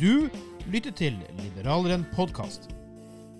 Du 0.00 0.30
lytter 0.72 0.94
til 0.96 1.16
Liberaleren 1.42 2.06
podkast. 2.14 2.70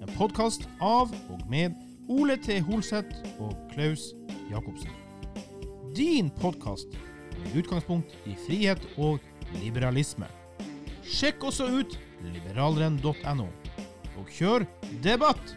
En 0.05 0.11
podkast 0.19 0.67
av 0.85 1.09
og 1.33 1.39
med 1.49 1.73
Ole 2.13 2.35
T. 2.37 2.59
Holseth 2.67 3.17
og 3.41 3.55
Klaus 3.71 4.11
Jacobsen. 4.51 4.93
Din 5.97 6.29
podkast 6.43 6.93
med 7.39 7.57
utgangspunkt 7.63 8.13
i 8.29 8.37
frihet 8.45 8.85
og 9.01 9.25
liberalisme. 9.63 10.29
Sjekk 11.09 11.49
også 11.49 11.71
ut 11.81 11.97
liberaleren.no, 12.29 13.49
og 14.21 14.37
kjør 14.37 14.69
debatt! 15.01 15.57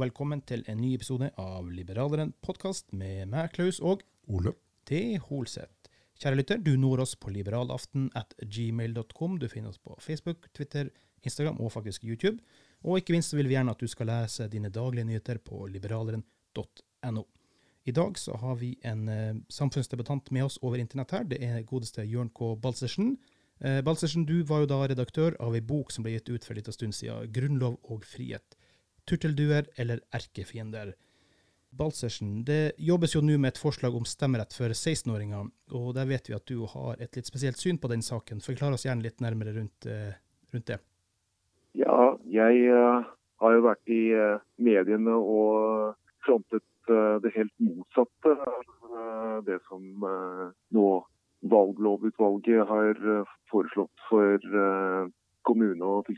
Og 0.00 0.06
velkommen 0.06 0.40
til 0.48 0.62
en 0.70 0.78
ny 0.80 0.94
episode 0.96 1.26
av 1.36 1.66
Liberaleren 1.76 2.30
podkast 2.40 2.86
med 2.96 3.26
meg, 3.28 3.50
Klaus, 3.52 3.82
og 3.84 4.00
Ole. 4.32 4.54
T. 4.88 5.18
Holseth. 5.20 5.90
Kjære 6.16 6.38
lytter, 6.38 6.62
du 6.64 6.70
når 6.80 7.02
oss 7.04 7.12
på 7.20 7.28
liberalaften 7.34 8.06
at 8.16 8.32
gmail.com. 8.40 9.34
Du 9.36 9.44
finner 9.52 9.68
oss 9.68 9.82
på 9.82 9.98
Facebook, 10.00 10.48
Twitter, 10.56 10.88
Instagram 11.20 11.60
og 11.60 11.74
faktisk 11.74 12.06
YouTube. 12.08 12.40
Og 12.80 13.02
ikke 13.02 13.12
minst 13.12 13.36
vil 13.36 13.50
vi 13.50 13.58
gjerne 13.58 13.74
at 13.74 13.82
du 13.82 13.90
skal 13.92 14.08
lese 14.08 14.48
dine 14.48 14.70
daglige 14.72 15.04
nyheter 15.10 15.42
på 15.44 15.66
liberaleren.no. 15.68 17.26
I 17.84 17.96
dag 18.00 18.16
så 18.22 18.38
har 18.40 18.56
vi 18.62 18.70
en 18.80 19.04
eh, 19.08 19.36
samfunnsdebattant 19.52 20.32
med 20.32 20.48
oss 20.48 20.56
over 20.62 20.80
internett 20.80 21.12
her. 21.12 21.28
Det 21.28 21.42
er 21.44 21.60
godeste 21.68 22.06
Jørn 22.08 22.32
K. 22.32 22.54
Balsersen. 22.56 23.18
Eh, 23.60 23.82
Balsersen, 23.84 24.24
du 24.24 24.38
var 24.48 24.64
jo 24.64 24.72
da 24.72 24.80
redaktør 24.86 25.36
av 25.44 25.60
ei 25.60 25.60
bok 25.60 25.92
som 25.92 26.08
ble 26.08 26.16
gitt 26.16 26.32
ut 26.32 26.40
for 26.46 26.56
en 26.56 26.62
liten 26.62 26.78
stund 26.78 26.96
siden, 26.96 27.28
'Grunnlov 27.28 27.76
og 27.84 28.08
frihet'. 28.08 28.56
Turtelduer 29.10 29.66
eller 29.80 30.02
erkefiender. 30.14 30.94
Balsersen, 31.70 32.40
det 32.44 32.72
jobbes 32.82 33.14
jo 33.14 33.20
nå 33.22 33.36
med 33.38 33.52
et 33.52 33.60
forslag 33.62 33.94
om 33.94 34.06
stemmerett 34.08 34.54
for 34.56 34.72
16-åringer, 34.74 35.50
og 35.78 35.92
der 35.94 36.08
vet 36.10 36.26
vi 36.26 36.34
at 36.34 36.46
du 36.50 36.64
har 36.72 36.98
et 36.98 37.14
litt 37.14 37.30
spesielt 37.30 37.60
syn 37.62 37.78
på 37.78 37.90
den 37.92 38.02
saken. 38.02 38.42
Forklar 38.42 38.74
oss 38.74 38.88
gjerne 38.88 39.06
litt 39.06 39.22
nærmere 39.22 39.54
rundt, 39.54 39.86
eh, 39.86 40.16
rundt 40.50 40.66
det. 40.66 40.80
Ja, 41.78 42.16
jeg 42.26 42.64
eh, 42.66 43.06
har 43.42 43.54
jo 43.54 43.62
vært 43.68 43.94
i 43.94 44.00
eh, 44.18 44.42
mediene 44.58 45.14
og 45.14 45.94
frontet 46.26 46.66
det 46.90 47.30
helt 47.36 47.52
motsatte 47.62 48.32
av 48.34 49.42
det 49.46 49.60
som 49.68 49.84
nå 50.74 50.86
valglovutvalget 51.52 52.66
har 52.66 52.98
foreslått 53.52 54.02
for 54.08 54.42
kommune- 55.46 55.86
og 55.86 56.08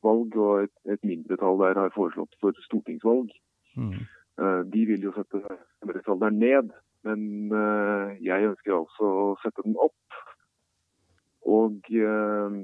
fylkestingsvalg, 0.00 0.36
og 0.36 0.64
et, 0.64 0.92
et 0.92 1.04
mindretall 1.04 1.58
der 1.60 1.78
har 1.78 1.92
foreslått 1.94 2.34
for 2.40 2.52
stortingsvalg. 2.64 3.30
Mm. 3.76 4.06
Eh, 4.40 4.64
De 4.72 4.86
vil 4.86 5.02
jo 5.02 5.12
sette 5.12 5.40
stemmerettsalderen 5.76 6.38
ned, 6.38 6.70
men 7.04 7.52
eh, 7.52 8.16
jeg 8.22 8.48
ønsker 8.50 8.76
altså 8.76 9.04
å 9.04 9.36
sette 9.42 9.62
den 9.64 9.76
opp. 9.76 9.94
Og 11.46 11.80
eh, 11.90 12.58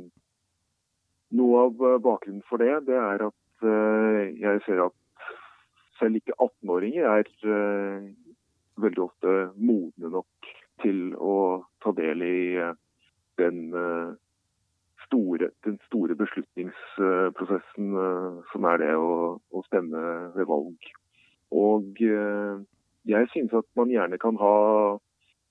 noe 1.36 1.64
av 1.64 2.00
bakgrunnen 2.02 2.44
for 2.48 2.58
det, 2.58 2.86
det 2.86 2.96
er 2.96 3.26
at 3.26 3.42
jeg 4.36 4.60
ser 4.66 4.82
at 4.84 4.94
selv 5.96 6.18
ikke 6.18 6.34
18-åringer 6.36 7.06
er 7.08 7.30
veldig 8.76 9.00
ofte 9.00 9.32
modne 9.56 10.10
nok 10.12 10.50
til 10.82 11.14
å 11.16 11.64
ta 11.80 11.94
del 11.96 12.20
i 12.20 12.60
den 13.40 13.72
store, 15.06 15.50
den 15.64 15.78
store 15.86 16.14
beslutningsprosessen 16.18 17.96
eh, 18.04 18.38
som 18.52 18.68
er 18.70 18.80
det 18.82 18.92
å, 18.98 19.36
å 19.38 19.64
stemme 19.68 20.02
ved 20.36 20.48
valg. 20.50 20.90
Og 21.54 22.02
eh, 22.04 22.54
jeg 23.06 23.30
synes 23.32 23.54
at 23.56 23.68
man 23.78 23.92
gjerne 23.92 24.18
kan 24.22 24.38
ha 24.40 24.56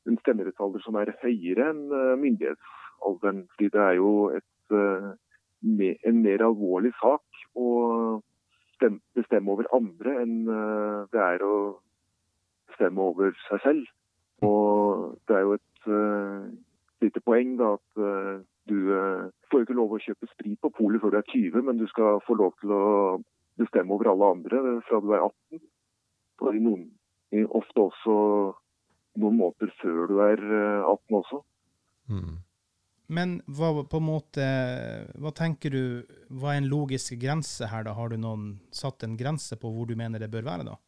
en 0.06 0.20
stemmerettsalder 0.22 0.84
som 0.86 1.00
er 1.00 1.16
høyere 1.24 1.72
enn 1.72 1.84
eh, 1.90 2.14
myndighetsalderen. 2.22 3.46
Fordi 3.56 3.72
det 3.74 3.84
er 3.84 3.98
jo 4.00 4.14
et, 4.36 4.46
en 4.76 6.22
mer 6.26 6.46
alvorlig 6.46 6.94
sak 7.02 7.44
å 7.56 7.68
bestemme 9.16 9.54
over 9.54 9.70
andre 9.74 10.18
enn 10.22 10.34
det 11.14 11.22
er 11.22 11.44
å 11.46 11.56
bestemme 12.68 13.02
over 13.02 13.32
seg 13.48 13.62
selv. 13.64 13.86
Og 14.46 15.16
det 15.30 15.38
er 15.38 15.46
jo 15.46 15.56
et 15.56 15.88
lite 17.06 17.24
poeng 17.24 17.56
da 17.62 17.72
at 17.78 18.04
du 18.70 18.78
eh, 18.96 19.26
får 19.50 19.62
jo 19.62 19.68
ikke 19.68 19.78
lov 19.78 19.96
å 19.96 20.02
kjøpe 20.02 20.30
sprit 20.32 20.60
på 20.62 20.72
polet 20.74 21.02
før 21.02 21.14
du 21.14 21.20
er 21.20 21.32
20, 21.32 21.66
men 21.68 21.80
du 21.80 21.86
skal 21.92 22.22
få 22.26 22.38
lov 22.40 22.56
til 22.62 22.74
å 22.74 22.84
bestemme 23.60 23.94
over 23.96 24.12
alle 24.12 24.32
andre 24.38 24.62
fra 24.88 25.02
du 25.04 25.12
er 25.14 25.26
18. 25.26 25.62
Og 26.44 26.50
i 26.58 26.64
noen, 26.64 26.88
i 27.36 27.46
ofte 27.46 27.86
også 27.86 28.16
noen 29.22 29.38
måter 29.40 29.72
før 29.82 30.10
du 30.12 30.18
er 30.26 30.42
eh, 30.42 30.82
18 30.82 31.20
også. 31.22 31.42
Mm. 32.12 32.34
Men 33.16 33.36
hva 33.46 33.70
på 33.86 34.02
en 34.02 34.08
måte, 34.08 34.46
hva 35.22 35.32
tenker 35.38 35.74
du, 35.74 35.84
hva 36.34 36.56
er 36.56 36.64
en 36.64 36.72
logisk 36.72 37.14
grense 37.22 37.70
her 37.70 37.86
da? 37.86 37.94
Har 37.94 38.10
du 38.10 38.18
noen, 38.18 38.56
satt 38.74 39.06
en 39.06 39.14
grense 39.20 39.58
på 39.62 39.70
hvor 39.70 39.86
du 39.86 39.94
mener 40.00 40.22
det 40.22 40.32
bør 40.34 40.48
være 40.48 40.66
da? 40.72 40.80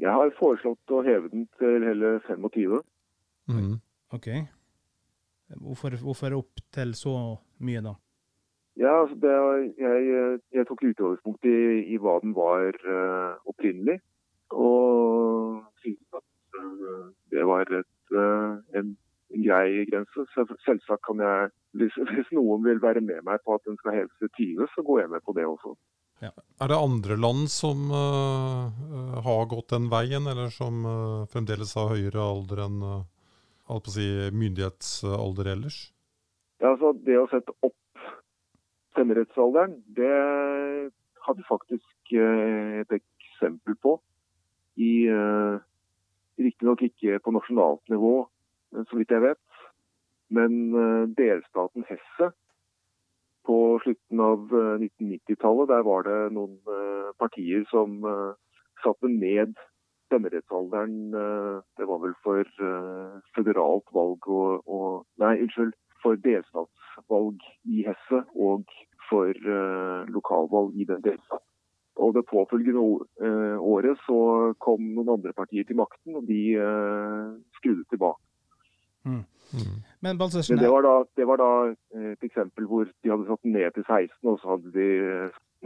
Jeg 0.00 0.14
har 0.14 0.30
foreslått 0.38 0.94
å 0.94 1.02
heve 1.04 1.28
den 1.32 1.48
til 1.58 1.84
hele 1.84 2.14
25. 2.28 2.78
Mm. 3.50 3.74
Ok. 4.14 4.30
Hvorfor, 5.58 5.96
hvorfor 6.04 6.36
opp 6.38 6.62
til 6.72 6.94
så 6.94 7.16
mye 7.66 7.82
da? 7.82 7.96
Ja, 8.78 8.92
altså 9.02 9.16
det, 9.20 9.32
jeg, 9.82 10.38
jeg 10.54 10.66
tok 10.68 10.84
utgangspunkt 10.88 11.44
i, 11.48 11.56
i 11.92 11.98
hva 12.00 12.16
den 12.22 12.32
var 12.36 12.70
uh, 12.86 13.36
opprinnelig. 13.50 13.98
Og 14.54 15.60
syntes 15.82 16.16
at 16.16 16.60
uh, 16.62 17.10
det 17.34 17.44
var 17.50 17.66
et, 17.66 17.96
uh, 18.14 18.56
en, 18.78 18.94
en 19.34 19.44
grei 19.44 19.84
grense. 19.90 20.26
Selv- 20.36 20.56
Selvsagt 20.64 21.04
kan 21.08 21.20
jeg, 21.20 21.50
hvis, 21.76 21.98
hvis 22.14 22.32
noen 22.36 22.64
vil 22.64 22.82
være 22.82 23.02
med 23.04 23.26
meg 23.26 23.42
på 23.44 23.58
at 23.58 23.66
den 23.68 23.78
skal 23.82 23.98
heves 23.98 24.16
til 24.22 24.32
20, 24.38 24.70
så 24.74 24.86
går 24.86 25.04
jeg 25.04 25.14
med 25.16 25.26
på 25.26 25.36
det 25.36 25.48
også. 25.50 25.74
Er 26.20 26.68
det 26.68 26.76
andre 26.76 27.16
land 27.16 27.46
som 27.48 27.88
har 29.24 29.46
gått 29.48 29.72
den 29.72 29.86
veien, 29.88 30.26
eller 30.28 30.50
som 30.52 30.82
fremdeles 31.32 31.72
har 31.78 31.94
høyere 31.94 32.20
alder 32.20 32.60
enn 32.66 32.82
øh, 32.84 32.98
holdt 33.70 33.86
på 33.88 33.92
å 33.92 33.96
si, 33.96 34.08
myndighetsalder 34.36 35.52
ellers? 35.54 35.80
Ja, 36.60 36.74
altså 36.74 36.92
Det 36.92 37.16
å 37.16 37.28
sette 37.30 37.54
opp 37.64 37.76
stemmerettsalderen, 38.92 39.78
det 39.96 40.10
har 41.24 41.36
vi 41.36 41.46
faktisk 41.48 42.14
eh, 42.16 42.80
et 42.82 42.92
eksempel 42.98 43.76
på. 43.82 43.96
I 44.80 45.06
eh, 45.08 45.60
Riktignok 46.40 46.82
ikke 46.82 47.20
på 47.24 47.34
nasjonalt 47.36 47.82
nivå, 47.92 48.14
eh, 48.74 48.84
så 48.88 48.98
vidt 48.98 49.14
jeg 49.14 49.24
vet. 49.24 49.42
Men 50.30 50.52
delstaten 51.18 51.82
Hesse 51.88 52.30
på 53.48 53.56
slutten 53.82 54.22
av 54.22 54.52
eh, 54.54 54.84
1990-tallet, 54.86 55.70
der 55.72 55.86
var 55.86 56.06
det 56.06 56.20
noen 56.36 56.58
partier 57.20 57.66
som 57.72 57.98
satte 58.80 59.10
ned 59.10 59.56
stemmerettsalderen. 60.10 61.14
eh, 61.14 61.60
Det 61.78 61.86
var 61.88 62.02
vel 62.02 62.14
for 62.24 62.42
eh, 62.42 63.20
føderalt 63.36 63.88
valg 63.94 64.26
og, 64.28 64.66
og 64.68 65.06
Nei, 65.22 65.36
unnskyld. 65.46 65.72
For 66.02 66.16
delstatsvalg 66.16 67.42
i 67.68 67.82
Hesse 67.86 68.22
og 68.34 68.64
for 69.10 69.28
eh, 69.30 70.08
lokalvalg 70.08 70.76
i 70.80 70.86
den 70.88 71.02
delstaten. 71.04 71.46
Og 72.00 72.14
det 72.16 72.22
påfølgende 72.30 72.80
året 73.60 73.98
så 74.06 74.54
kom 74.64 74.80
noen 74.94 75.10
andre 75.18 75.34
partier 75.36 75.66
til 75.68 75.76
makten, 75.76 76.14
og 76.16 76.24
de 76.24 76.54
skrudde 77.58 77.84
tilbake. 77.90 78.22
Mm. 79.04 79.24
Men 80.00 80.16
Men 80.16 80.58
det 80.62 80.70
var 80.70 80.82
da, 80.86 80.94
det 81.16 81.26
var 81.28 81.36
da 81.36 81.50
et 82.14 82.24
eksempel 82.24 82.64
hvor 82.70 82.88
de 82.88 83.10
hadde 83.10 83.26
satt 83.28 83.42
den 83.42 83.52
ned 83.52 83.74
til 83.74 83.84
16, 83.84 84.16
og 84.22 84.38
så 84.40 84.48
hadde 84.54 84.72
de 84.72 84.88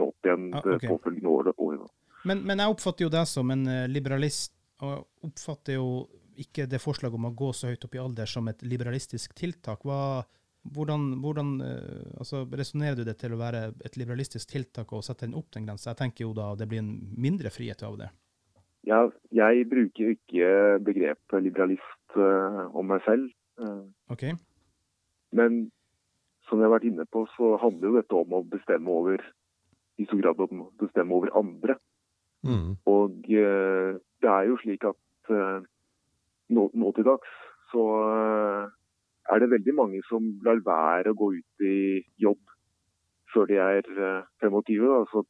nådd 0.01 0.27
igjen 0.27 0.49
Ah, 0.55 0.61
det 0.65 0.89
påfølgende 0.89 1.29
året. 1.29 1.53
året. 1.57 1.87
Men, 2.25 2.41
men 2.45 2.61
jeg 2.61 2.73
oppfatter 2.73 3.05
jo 3.05 3.13
deg 3.13 3.27
som 3.29 3.51
en 3.53 3.67
eh, 3.69 3.87
liberalist, 3.91 4.53
og 4.83 5.05
oppfatter 5.25 5.77
jo 5.77 6.05
ikke 6.41 6.65
det 6.67 6.81
forslaget 6.83 7.15
om 7.15 7.29
å 7.29 7.35
gå 7.37 7.51
så 7.55 7.69
høyt 7.71 7.85
opp 7.87 7.95
i 7.95 8.01
alder 8.01 8.27
som 8.29 8.49
et 8.51 8.63
liberalistisk 8.65 9.35
tiltak. 9.37 9.85
Hva, 9.87 10.25
hvordan 10.75 11.07
hvordan 11.23 11.53
eh, 11.63 12.19
altså, 12.19 12.43
resonnerer 12.51 12.99
du 12.99 13.05
det 13.07 13.17
til 13.21 13.35
å 13.35 13.39
være 13.39 13.69
et 13.85 13.97
liberalistisk 14.01 14.51
tiltak 14.51 14.91
og 14.93 15.05
sette 15.05 15.27
den 15.27 15.37
opp 15.37 15.51
den 15.55 15.69
grensa? 15.69 15.91
Jeg 15.93 16.01
tenker 16.01 16.25
jo 16.25 16.33
da 16.37 16.51
det 16.59 16.67
blir 16.71 16.83
en 16.83 16.95
mindre 17.13 17.53
frihet 17.53 17.85
av 17.85 17.99
det. 18.01 18.09
Ja, 18.85 19.05
jeg 19.33 19.65
bruker 19.69 20.11
ikke 20.13 20.49
begrepet 20.85 21.41
liberalist 21.41 22.17
uh, 22.19 22.67
om 22.77 22.91
meg 22.91 23.01
selv. 23.07 23.31
Uh, 23.57 23.87
OK? 24.13 24.27
Men 25.33 25.63
som 26.45 26.61
jeg 26.61 26.67
har 26.67 26.75
vært 26.75 26.85
inne 26.91 27.07
på, 27.09 27.23
så 27.33 27.55
handler 27.63 27.89
jo 27.89 27.97
dette 27.97 28.19
om 28.19 28.35
å 28.37 28.43
bestemme 28.45 28.93
over 28.93 29.23
i 29.97 30.05
stor 30.05 30.21
grad 30.21 30.43
om 30.45 30.67
å 30.67 30.69
bestemme 30.77 31.17
over 31.17 31.33
andre. 31.39 31.79
Mm. 32.45 32.75
Og 32.85 33.29
eh, 33.33 33.97
det 34.21 34.31
er 34.31 34.49
jo 34.49 34.57
slik 34.61 34.85
at 34.85 35.33
eh, 35.33 35.61
nå, 36.53 36.69
nå 36.73 36.91
til 36.95 37.07
dags 37.07 37.31
så 37.71 37.85
eh, 38.05 38.65
er 39.33 39.41
det 39.41 39.51
veldig 39.51 39.73
mange 39.75 40.01
som 40.09 40.27
lar 40.45 40.61
være 40.65 41.13
å 41.13 41.17
gå 41.17 41.31
ut 41.39 41.65
i 41.65 41.77
jobb 42.21 42.41
før 43.33 43.49
de 43.49 43.57
er 43.59 43.89
eh, 43.89 44.27
25. 44.45 44.85
Så 45.11 45.25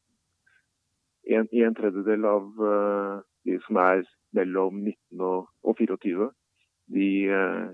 en, 1.36 1.48
en 1.50 1.74
tredjedel 1.74 2.28
av 2.28 2.44
uh, 2.62 3.16
de 3.48 3.56
som 3.64 3.80
er 3.82 4.04
mellom 4.36 4.76
19 4.78 5.24
og, 5.26 5.48
og 5.66 5.80
24. 5.80 6.28
De 6.94 7.08
uh, 7.26 7.72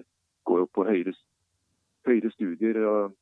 går 0.49 0.63
jo 0.63 0.69
på 0.73 0.87
høyere, 0.89 1.13
høyere 2.09 2.31
studier, 2.33 2.79
og 2.89 3.13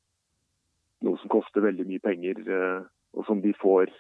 noe 1.03 1.19
som 1.19 1.33
koster 1.33 1.65
veldig 1.65 1.89
mye 1.89 2.05
penger, 2.05 2.39
og 3.17 3.27
som 3.27 3.41
de 3.43 3.51
får 3.59 3.91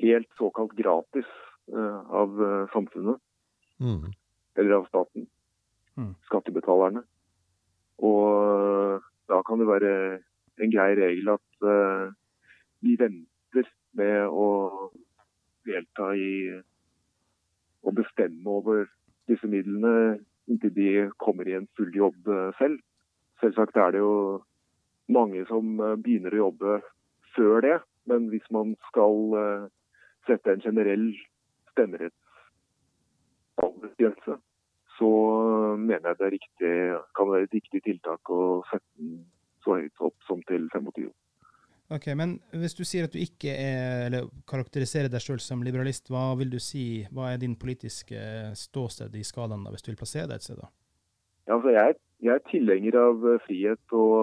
helt 0.00 0.28
såkalt 0.38 0.72
gratis 0.78 1.28
av 1.74 2.42
eh, 2.42 2.66
samfunnet, 2.72 3.20
Mm. 3.80 4.12
eller 4.56 4.72
av 4.78 4.86
staten, 4.88 5.26
Mm. 5.96 6.14
skattebetalerne. 6.28 7.02
Og 7.98 8.22
eh, 8.96 9.00
da 9.28 9.42
kan 9.42 9.58
det 9.58 9.66
være 9.66 10.20
en 10.60 10.70
grei 10.72 10.94
regel 10.96 11.28
at 11.34 11.62
eh, 11.62 12.12
vi 12.82 12.96
venter 12.96 13.68
med 13.96 14.28
å 14.28 14.90
delta 15.66 16.14
i 16.14 16.60
å 17.84 17.92
bestemme 17.94 18.46
over 18.46 18.86
disse 19.28 19.48
midlene 19.48 20.18
inntil 20.48 20.72
de 20.74 20.90
kommer 21.18 21.48
i 21.48 21.56
en 21.58 21.68
full 21.76 21.92
jobb 21.94 22.28
eh, 22.28 22.52
selv. 22.58 22.80
Selvsagt 23.40 23.76
er 23.76 23.92
det 23.92 24.00
jo 24.00 24.42
mange 25.08 25.44
som 25.48 25.80
eh, 25.80 25.96
begynner 25.96 26.32
å 26.36 26.44
jobbe 26.48 26.80
før 27.36 27.60
det, 27.64 27.78
men 28.06 28.28
hvis 28.32 28.46
man 28.54 28.76
skal 28.88 29.34
eh, 29.40 29.66
sette 30.26 30.52
en 30.52 30.60
generell 30.64 31.10
stemmerettsaldersgrense, 31.76 34.34
så 34.96 35.10
mener 35.76 36.08
jeg 36.08 36.16
det 36.22 36.34
riktig, 36.38 36.72
kan 37.16 37.26
være 37.30 37.44
et 37.46 37.56
riktig 37.60 37.80
tiltak 37.84 38.22
å 38.32 38.34
sette 38.70 38.90
den 38.96 39.10
så 39.66 39.70
høyt 39.80 39.96
opp 40.08 40.18
som 40.28 40.38
til 40.48 40.62
25. 40.72 41.10
Ok, 41.96 42.06
Men 42.18 42.30
hvis 42.50 42.74
du 42.74 42.82
sier 42.82 43.06
at 43.06 43.14
du 43.14 43.20
ikke 43.22 43.52
er, 43.54 44.08
eller 44.08 44.26
karakteriserer 44.50 45.10
deg 45.10 45.22
sjøl 45.22 45.38
som 45.42 45.62
liberalist, 45.62 46.10
hva 46.10 46.34
vil 46.38 46.50
du 46.50 46.58
si, 46.62 47.06
hva 47.14 47.30
er 47.30 47.38
din 47.42 47.54
politiske 47.58 48.18
ståsted 48.58 49.14
i 49.14 49.22
skalaen 49.26 49.62
da, 49.62 49.70
hvis 49.74 49.86
du 49.86 49.92
vil 49.92 50.00
plassere 50.00 50.26
deg 50.26 50.40
et 50.40 50.48
sted? 50.48 50.58
da? 50.58 50.72
Ja, 51.46 51.54
altså 51.54 51.70
jeg, 51.76 51.94
jeg 52.26 52.32
er 52.34 52.48
tilhenger 52.50 52.94
av 52.98 53.16
eh, 53.30 53.42
frihet 53.46 53.94
og, 53.94 54.14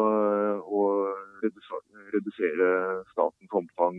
å 0.67 0.83
redusere, 1.43 2.67
statens 3.13 3.55
omfang 3.55 3.97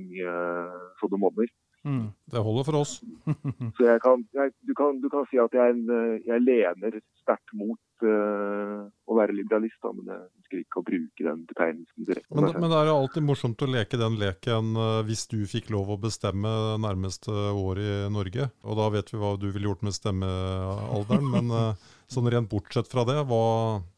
så 1.01 1.09
det 1.13 1.21
monner. 1.21 1.49
Mm. 1.85 2.13
Det 2.33 2.41
holder 2.41 2.65
for 2.65 2.81
oss. 2.81 2.93
Så 3.77 3.85
jeg 3.85 4.01
kan, 4.01 4.23
jeg, 4.33 4.53
du, 4.65 4.73
kan, 4.77 5.01
du 5.03 5.11
kan 5.13 5.27
si 5.29 5.41
at 5.41 5.53
jeg, 5.53 5.75
en, 5.75 5.83
eh, 5.93 6.23
jeg 6.25 6.41
lener 6.41 6.97
sterkt 7.21 7.53
mot 7.57 8.05
uh, 8.05 8.85
å 8.85 9.17
være 9.17 9.37
liberalist, 9.37 9.77
da, 9.85 9.93
men 9.97 10.09
jeg 10.13 10.21
ønsker 10.25 10.61
ikke 10.61 10.81
å 10.81 10.85
bruke 10.85 11.27
den 11.27 11.43
betegnelsen 11.49 12.09
direkte. 12.09 12.37
Men, 12.37 12.51
men 12.61 12.73
det 12.73 12.79
er 12.79 12.91
jo 12.91 12.97
alltid 12.99 13.27
morsomt 13.29 13.65
å 13.65 13.69
leke 13.71 14.01
den 14.01 14.19
leken 14.21 14.71
uh, 14.77 15.01
hvis 15.09 15.25
du 15.33 15.39
fikk 15.49 15.71
lov 15.73 15.93
å 15.95 16.01
bestemme 16.01 16.53
nærmeste 16.85 17.33
år 17.33 17.81
i 17.81 17.91
Norge. 18.13 18.49
Og 18.65 18.81
da 18.81 18.91
vet 18.97 19.13
vi 19.13 19.21
hva 19.21 19.35
du 19.41 19.49
ville 19.51 19.71
gjort 19.71 19.85
med 19.89 19.97
stemmealderen. 19.97 21.33
Men 21.33 21.53
uh, 21.53 21.91
sånn 22.13 22.29
rent 22.33 22.53
bortsett 22.53 22.89
fra 22.93 23.07
det, 23.09 23.19
hva, 23.29 23.45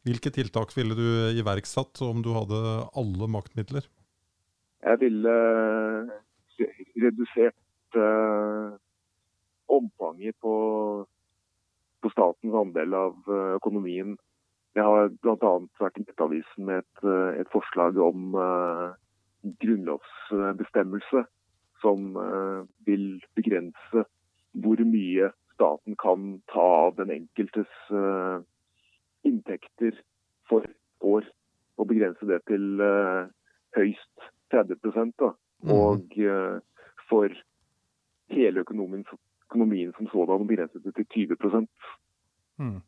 hvilke 0.06 0.34
tiltak 0.34 0.74
ville 0.76 0.98
du 0.98 1.06
iverksatt 1.38 2.02
om 2.06 2.22
du 2.22 2.32
hadde 2.34 2.62
alle 2.98 3.30
maktmidler? 3.30 3.86
Jeg 4.86 5.02
ville 5.02 5.38
redusert 7.02 7.56
eh, 7.94 8.74
omfanget 9.68 10.36
på, 10.40 10.54
på 12.02 12.10
statens 12.10 12.54
andel 12.54 12.94
av 12.94 13.14
eh, 13.28 13.54
økonomien. 13.58 14.16
Jeg 14.76 14.84
har 14.84 15.08
bl.a. 15.22 15.52
vært 15.80 16.00
i 16.00 16.04
Nettavisen 16.04 16.68
med 16.68 16.82
et, 16.82 17.04
eh, 17.06 17.40
et 17.42 17.52
forslag 17.52 17.98
om 18.02 18.36
grunnlovsbestemmelse 19.62 21.22
som 21.78 22.16
vil 22.88 23.20
begrense 23.38 24.02
hvor 24.58 24.80
mye 24.88 25.28
staten 25.54 25.94
kan 26.02 26.40
ta 26.50 26.64
av 26.88 26.96
den 26.96 27.12
enkeltes 27.14 27.70
inntekter 29.28 30.00
for 30.50 30.66
år, 31.04 31.28
og 31.76 31.88
begrense 31.92 32.26
det 32.26 32.40
til 32.50 32.82
høyst 33.76 34.26
30 34.50 35.12
da. 35.20 35.30
Og 35.72 36.18
eh, 36.18 36.58
for 37.08 37.32
hele 38.32 38.64
økonomien, 38.64 39.05
økonomien 39.49 39.94
som 39.96 40.11
sådan 40.12 40.46
begrenset 40.49 40.84
det 40.84 40.94
til 40.96 41.06
20 41.37 41.67
Mm. 42.56 42.81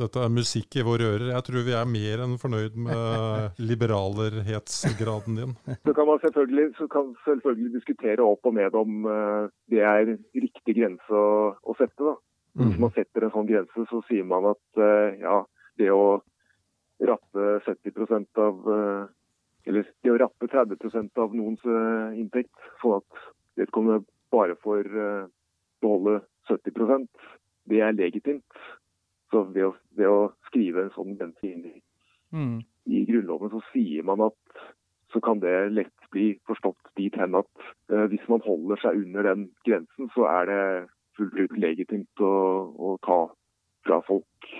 Dette 0.00 0.22
er 0.22 0.32
musikk 0.32 0.76
i 0.80 0.84
våre 0.86 1.08
ører. 1.12 1.26
Jeg 1.34 1.44
tror 1.44 1.64
vi 1.66 1.74
er 1.76 1.88
mer 1.88 2.22
enn 2.24 2.38
fornøyd 2.40 2.76
med 2.86 3.58
liberalerhetsgraden 3.60 5.36
din. 5.36 5.52
Så 5.84 5.92
kan 5.92 6.08
man 6.08 6.20
selvfølgelig, 6.22 6.66
så 6.78 6.86
kan 6.88 7.10
selvfølgelig 7.26 7.74
diskutere 7.74 8.24
opp 8.24 8.46
og 8.48 8.54
ned 8.56 8.78
om 8.78 9.04
eh, 9.04 9.50
det 9.68 9.82
er 9.84 10.14
riktig 10.16 10.76
grense 10.78 11.12
å, 11.12 11.52
å 11.60 11.76
sette. 11.76 12.00
da. 12.00 12.16
Hvis 12.60 12.80
man 12.82 12.92
setter 12.96 13.26
en 13.26 13.34
sånn 13.34 13.48
grense, 13.50 13.86
så 13.90 14.00
sier 14.08 14.24
man 14.26 14.48
at 14.50 14.82
eh, 14.82 15.20
ja, 15.22 15.36
det 15.78 15.90
å 15.94 16.20
rappe 17.10 17.50
70 17.66 18.40
av 18.40 18.70
eh, 18.74 19.04
Eller 19.70 19.86
det 20.02 20.12
å 20.12 20.18
rappe 20.20 20.48
30% 20.48 21.20
av 21.20 21.36
noens 21.36 21.62
eh, 21.68 22.18
inntekt, 22.20 22.56
sånn 22.80 22.98
at 22.98 23.22
vedkommende 23.60 24.02
bare 24.32 24.56
for 24.62 24.84
å 24.84 25.10
beholde 25.80 26.20
70% 26.50 27.08
det 27.70 27.80
er 27.84 27.96
legitimt. 27.96 28.60
Så 29.30 29.44
ved 29.54 29.68
å, 29.68 29.74
ved 29.96 30.10
å 30.10 30.32
skrive 30.48 30.86
en 30.86 30.94
sånn 30.96 31.16
grense 31.18 31.46
inn 31.46 31.64
i 31.70 31.76
Mm. 32.30 32.60
i 32.86 33.00
Grunnloven 33.08 33.50
så 33.50 33.58
sier 33.72 34.04
man 34.06 34.20
at 34.22 34.60
så 35.10 35.18
kan 35.20 35.40
det 35.42 35.72
lett 35.74 36.10
bli 36.14 36.38
forstått 36.46 36.92
dit 36.94 37.14
hen 37.18 37.34
at 37.34 37.64
eh, 37.90 38.04
hvis 38.06 38.22
man 38.30 38.42
holder 38.44 38.78
seg 38.78 39.00
under 39.00 39.26
den 39.26 39.48
grensen, 39.66 40.06
så 40.14 40.28
er 40.30 40.46
det 40.46 40.60
fullt 41.18 41.34
ut 41.34 41.56
legitimt 41.58 42.22
å, 42.22 42.30
å 42.78 42.92
ta 43.02 43.18
fra 43.82 43.98
folk 44.06 44.50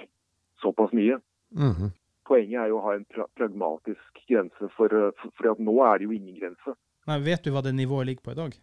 såpass 0.62 0.90
mye. 0.96 1.20
Mhm. 1.54 1.92
Poenget 2.26 2.60
er 2.62 2.68
jo 2.70 2.80
å 2.80 2.84
ha 2.88 2.96
en 2.98 3.06
pra 3.10 3.28
pragmatisk 3.38 4.20
grense, 4.26 4.68
for, 4.76 4.90
for, 4.90 5.30
for, 5.38 5.50
at 5.50 5.62
nå 5.62 5.76
er 5.86 5.98
det 5.98 6.10
jo 6.10 6.18
ingen 6.18 6.36
grense. 6.38 6.74
Nei, 7.06 7.20
Vet 7.26 7.46
du 7.46 7.50
hva 7.54 7.62
det 7.62 7.72
nivået 7.74 8.06
ligger 8.10 8.26
på 8.26 8.34
i 8.34 8.40
dag? 8.42 8.58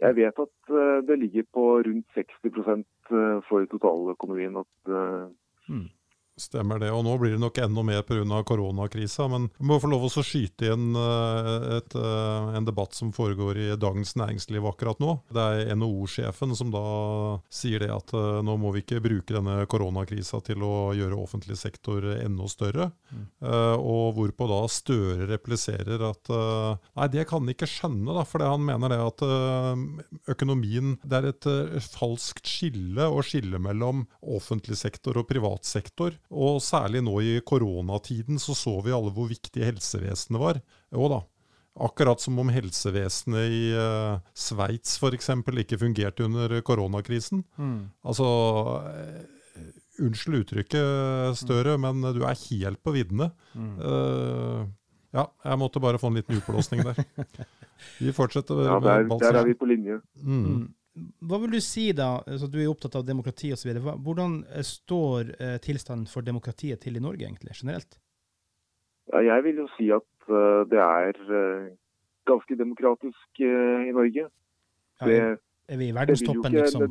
Jeg 0.00 0.16
vet 0.16 0.38
at 0.44 0.74
eh, 0.76 0.98
det 1.08 1.18
ligger 1.18 1.42
på 1.54 1.64
rundt 1.86 2.06
60 2.14 2.84
eh, 3.10 3.42
for 3.48 3.64
totaløkonomien. 3.72 4.56
At 4.56 4.92
eh, 4.92 5.26
Mm. 5.68 5.88
Stemmer 6.36 6.76
det. 6.76 6.90
Og 6.92 7.00
nå 7.00 7.14
blir 7.16 7.32
det 7.32 7.40
nok 7.40 7.56
enda 7.64 7.82
mer 7.82 8.02
pga. 8.04 8.42
koronakrisa. 8.44 9.24
Men 9.32 9.48
vi 9.56 9.64
må 9.70 9.78
få 9.80 9.88
lov 9.88 10.04
å 10.04 10.10
skyte 10.20 10.68
inn 10.68 10.92
eh, 10.92 11.78
et, 11.78 11.94
eh, 11.96 12.56
en 12.58 12.66
debatt 12.66 12.92
som 12.92 13.12
foregår 13.16 13.56
i 13.56 13.68
Dagens 13.80 14.12
Næringsliv 14.20 14.66
akkurat 14.68 15.00
nå. 15.00 15.14
Det 15.32 15.40
er 15.40 15.72
NHO-sjefen 15.72 16.52
som 16.58 16.74
da 16.74 16.82
sier 17.48 17.80
det 17.80 17.88
at 17.94 18.12
eh, 18.12 18.42
nå 18.44 18.56
må 18.60 18.74
vi 18.74 18.84
ikke 18.84 19.00
bruke 19.00 19.32
denne 19.32 19.64
koronakrisa 19.64 20.42
til 20.44 20.60
å 20.66 20.92
gjøre 20.98 21.16
offentlig 21.16 21.56
sektor 21.56 22.04
enda 22.18 22.50
større. 22.52 22.90
Eh, 23.40 23.76
og 23.80 24.18
hvorpå 24.18 24.50
da 24.50 24.60
Støre 24.76 25.28
repliserer 25.30 26.02
at 26.04 26.28
nei, 26.28 27.06
det 27.12 27.24
kan 27.30 27.40
han 27.40 27.52
ikke 27.52 27.68
skjønne, 27.70 28.12
da, 28.12 28.26
for 28.28 28.44
han 28.44 28.64
mener 28.66 28.92
det 28.92 28.98
at 29.00 29.22
økonomien 30.32 30.96
Det 31.00 31.18
er 31.18 31.28
et 31.30 31.46
falskt 31.94 32.48
skille 32.50 33.06
å 33.08 33.22
skille 33.24 33.60
mellom 33.62 34.04
offentlig 34.20 34.76
sektor 34.80 35.16
og 35.20 35.28
privat 35.30 35.64
sektor. 35.68 36.12
Og 36.34 36.58
særlig 36.64 37.02
nå 37.06 37.20
i 37.22 37.38
koronatiden 37.46 38.40
så 38.42 38.56
så 38.56 38.78
vi 38.84 38.94
alle 38.94 39.12
hvor 39.14 39.28
viktig 39.30 39.62
helsevesenet 39.62 40.42
var. 40.42 40.60
Jo 40.94 41.10
da. 41.12 41.20
Akkurat 41.86 42.22
som 42.22 42.38
om 42.40 42.48
helsevesenet 42.48 43.52
i 43.52 43.62
uh, 43.76 44.16
Sveits 44.32 44.96
f.eks. 44.96 45.30
ikke 45.62 45.78
fungerte 45.78 46.24
under 46.24 46.56
koronakrisen. 46.64 47.44
Mm. 47.60 47.90
Altså 48.02 48.28
eh, 48.94 49.26
Unnskyld 49.96 50.42
uttrykket, 50.42 51.36
Støre, 51.40 51.76
men 51.80 52.02
du 52.16 52.22
er 52.24 52.36
helt 52.50 52.80
på 52.84 52.92
viddene. 52.96 53.30
Mm. 53.56 53.76
Uh, 53.80 54.64
ja, 55.16 55.24
jeg 55.48 55.60
måtte 55.60 55.80
bare 55.80 56.00
få 56.00 56.10
en 56.10 56.18
liten 56.18 56.36
utblåsning 56.40 56.82
der. 56.84 57.00
Vi 58.00 58.12
fortsetter. 58.16 58.60
ja, 58.66 58.78
med 58.80 58.88
der, 58.88 59.20
der 59.20 59.38
er 59.40 59.44
vi 59.44 59.54
på 59.54 59.68
linje. 59.68 60.00
Mm. 60.16 60.72
Hva 60.96 61.38
vil 61.42 61.52
du 61.52 61.60
si 61.60 61.90
da, 61.92 62.22
så 62.40 62.48
du 62.48 62.56
er 62.62 62.70
opptatt 62.70 62.94
av 62.96 63.04
demokrati 63.04 63.50
osv. 63.52 63.68
Hvordan 64.04 64.38
eh, 64.48 64.64
står 64.64 65.32
eh, 65.36 65.56
tilstanden 65.62 66.08
for 66.08 66.24
demokratiet 66.24 66.80
til 66.84 66.96
i 66.96 67.02
Norge 67.04 67.26
egentlig, 67.26 67.52
generelt? 67.58 67.98
Ja, 69.12 69.20
jeg 69.26 69.44
vil 69.44 69.60
jo 69.64 69.66
si 69.76 69.90
at 69.92 70.30
eh, 70.30 70.62
det 70.70 70.80
er 70.80 71.18
ganske 72.26 72.56
demokratisk 72.58 73.42
i 73.44 73.92
Norge. 73.94 74.28
Det, 75.04 75.18
er, 75.20 75.36
er 75.68 75.82
vi 75.82 75.90
i 75.90 75.94
verdenstoppen, 75.94 76.54
det 76.54 76.64
liksom? 76.64 76.86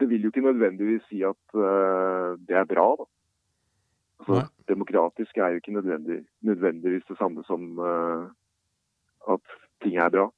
det 0.00 0.08
vil 0.08 0.22
jo 0.22 0.30
ikke 0.30 0.46
nødvendigvis 0.46 1.02
si 1.10 1.20
at 1.26 1.58
det 2.46 2.56
er 2.56 2.64
bra. 2.70 2.86
Da. 3.00 3.08
Altså, 4.22 4.46
demokratisk 4.70 5.36
er 5.36 5.52
jo 5.52 5.60
ikke 5.60 5.74
nødvendig, 5.74 6.22
nødvendigvis 6.40 7.04
det 7.10 7.18
samme 7.18 7.44
som 7.44 7.82
at 7.82 9.52
ting 9.82 9.98
er 9.98 10.08
bra. 10.14 10.30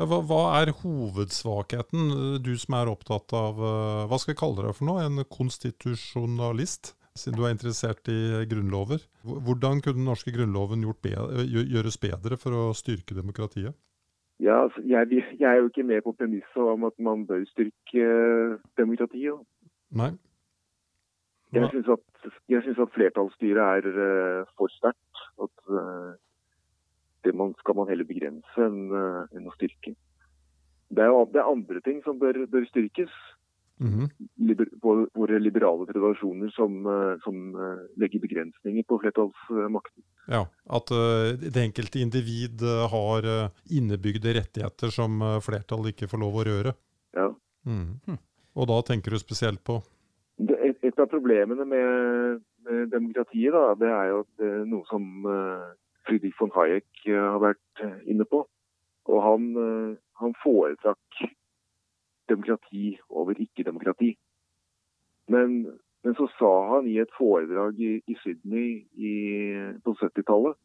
Hva, 0.00 0.18
hva 0.24 0.40
er 0.62 0.72
hovedsvakheten, 0.80 2.10
eh, 2.16 2.40
du 2.40 2.54
som 2.58 2.78
er 2.78 2.90
opptatt 2.90 3.34
av 3.36 3.60
eh, 3.60 4.02
Hva 4.08 4.18
skal 4.18 4.32
vi 4.32 4.40
kalle 4.40 4.64
deg 4.64 4.76
for 4.78 4.88
noe? 4.88 5.04
En 5.04 5.24
konstitusjonalist? 5.28 6.94
Siden 7.12 7.36
du 7.36 7.44
er 7.44 7.52
interessert 7.52 8.08
i 8.08 8.46
grunnlover. 8.48 9.02
Hvordan 9.28 9.82
kunne 9.84 9.98
den 10.00 10.06
norske 10.08 10.32
grunnloven 10.32 10.86
gjort 10.86 11.02
be- 11.04 11.44
gjøres 11.44 11.98
bedre 12.00 12.38
for 12.40 12.56
å 12.56 12.62
styrke 12.72 13.12
demokratiet? 13.12 13.76
Ja, 14.40 14.62
altså, 14.64 14.80
jeg, 14.88 15.20
jeg 15.36 15.44
er 15.44 15.60
jo 15.60 15.68
ikke 15.68 15.84
med 15.86 16.00
på 16.06 16.14
premisset 16.16 16.56
om 16.56 16.88
at 16.88 16.96
man 16.98 17.26
bør 17.28 17.44
styrke 17.52 18.06
eh, 18.06 18.56
demokratiet. 18.80 19.44
Nei. 19.92 20.14
Nei. 21.52 21.60
Jeg 21.60 21.68
syns 21.74 21.92
at, 21.92 22.80
at 22.80 22.94
flertallsstyret 22.96 23.60
er 23.60 23.86
uh, 23.92 24.52
for 24.56 24.72
sterkt. 24.72 25.24
At 25.36 25.68
uh, 25.68 26.16
det 27.26 27.34
man, 27.38 27.54
skal 27.60 27.78
man 27.78 27.90
heller 27.90 28.08
begrense 28.08 28.66
enn 28.66 28.88
uh, 28.92 29.22
enn 29.32 29.48
å 29.48 29.54
styrke. 29.56 29.94
Det 30.92 31.04
er, 31.04 31.14
det 31.32 31.40
er 31.40 31.52
andre 31.52 31.80
ting 31.84 32.02
som 32.04 32.18
bør, 32.20 32.44
bør 32.52 32.66
styrkes. 32.68 33.12
Mm 33.82 33.92
-hmm. 33.92 34.08
Liber, 34.46 34.66
våre 35.14 35.38
liberale 35.38 35.86
tradisjoner 35.86 36.50
som, 36.50 36.84
som, 37.24 37.36
legger 37.96 38.20
begrensninger 38.20 38.84
på 38.86 38.98
flertallsmakten. 39.00 40.02
Ja, 40.28 40.46
At 40.70 40.86
det 41.40 41.56
enkelte 41.56 41.98
individ 41.98 42.60
har 42.90 43.50
innebygde 43.70 44.34
rettigheter 44.38 44.88
som 44.92 45.18
flertall 45.42 45.88
ikke 45.88 46.06
får 46.06 46.20
lov 46.20 46.34
å 46.34 46.44
røre. 46.44 46.74
Ja. 47.16 47.34
Mm. 47.66 48.18
Og 48.54 48.68
da 48.68 48.80
tenker 48.86 49.10
du 49.10 49.18
spesielt 49.18 49.62
på? 49.64 49.80
Et, 50.42 50.78
et 50.82 50.98
av 50.98 51.08
problemene 51.10 51.64
med, 51.68 52.40
med 52.66 52.90
demokratiet 52.92 53.54
da, 53.54 53.74
det 53.78 53.90
er 53.92 54.10
jo 54.10 54.20
at 54.24 54.30
det 54.40 54.48
er 54.48 54.64
noe 54.68 54.86
som 54.90 55.24
Friedrich 56.06 56.36
von 56.40 56.52
Hayek 56.56 56.88
uh, 57.08 57.32
har 57.34 57.40
vært 57.42 57.84
inne 58.06 58.26
på. 58.28 58.44
Og 59.10 59.22
han, 59.22 59.48
uh, 59.56 59.94
han 60.22 60.34
foretrakk 60.42 61.22
demokrati 62.30 62.98
over 63.10 63.38
ikke-demokrati. 63.38 64.16
Men, 65.28 65.66
men, 66.04 66.14
så 66.14 66.28
sa 66.38 66.52
han 66.74 66.86
i 66.90 66.98
et 67.02 67.12
foredrag 67.18 67.80
i, 67.80 67.92
i 68.06 68.16
Sydney 68.22 68.82
i, 68.94 69.14
på 69.84 69.94
70-tallet 70.00 70.58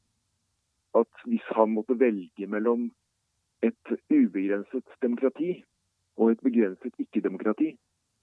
at 0.97 1.25
hvis 1.29 1.45
han 1.55 1.75
måtte 1.75 1.99
velge 1.99 2.47
mellom 2.49 2.87
et 3.65 3.91
ubegrenset 4.09 4.87
demokrati 5.01 5.63
og 6.17 6.31
et 6.31 6.41
begrenset 6.45 6.93
ikke-demokrati, 6.99 7.75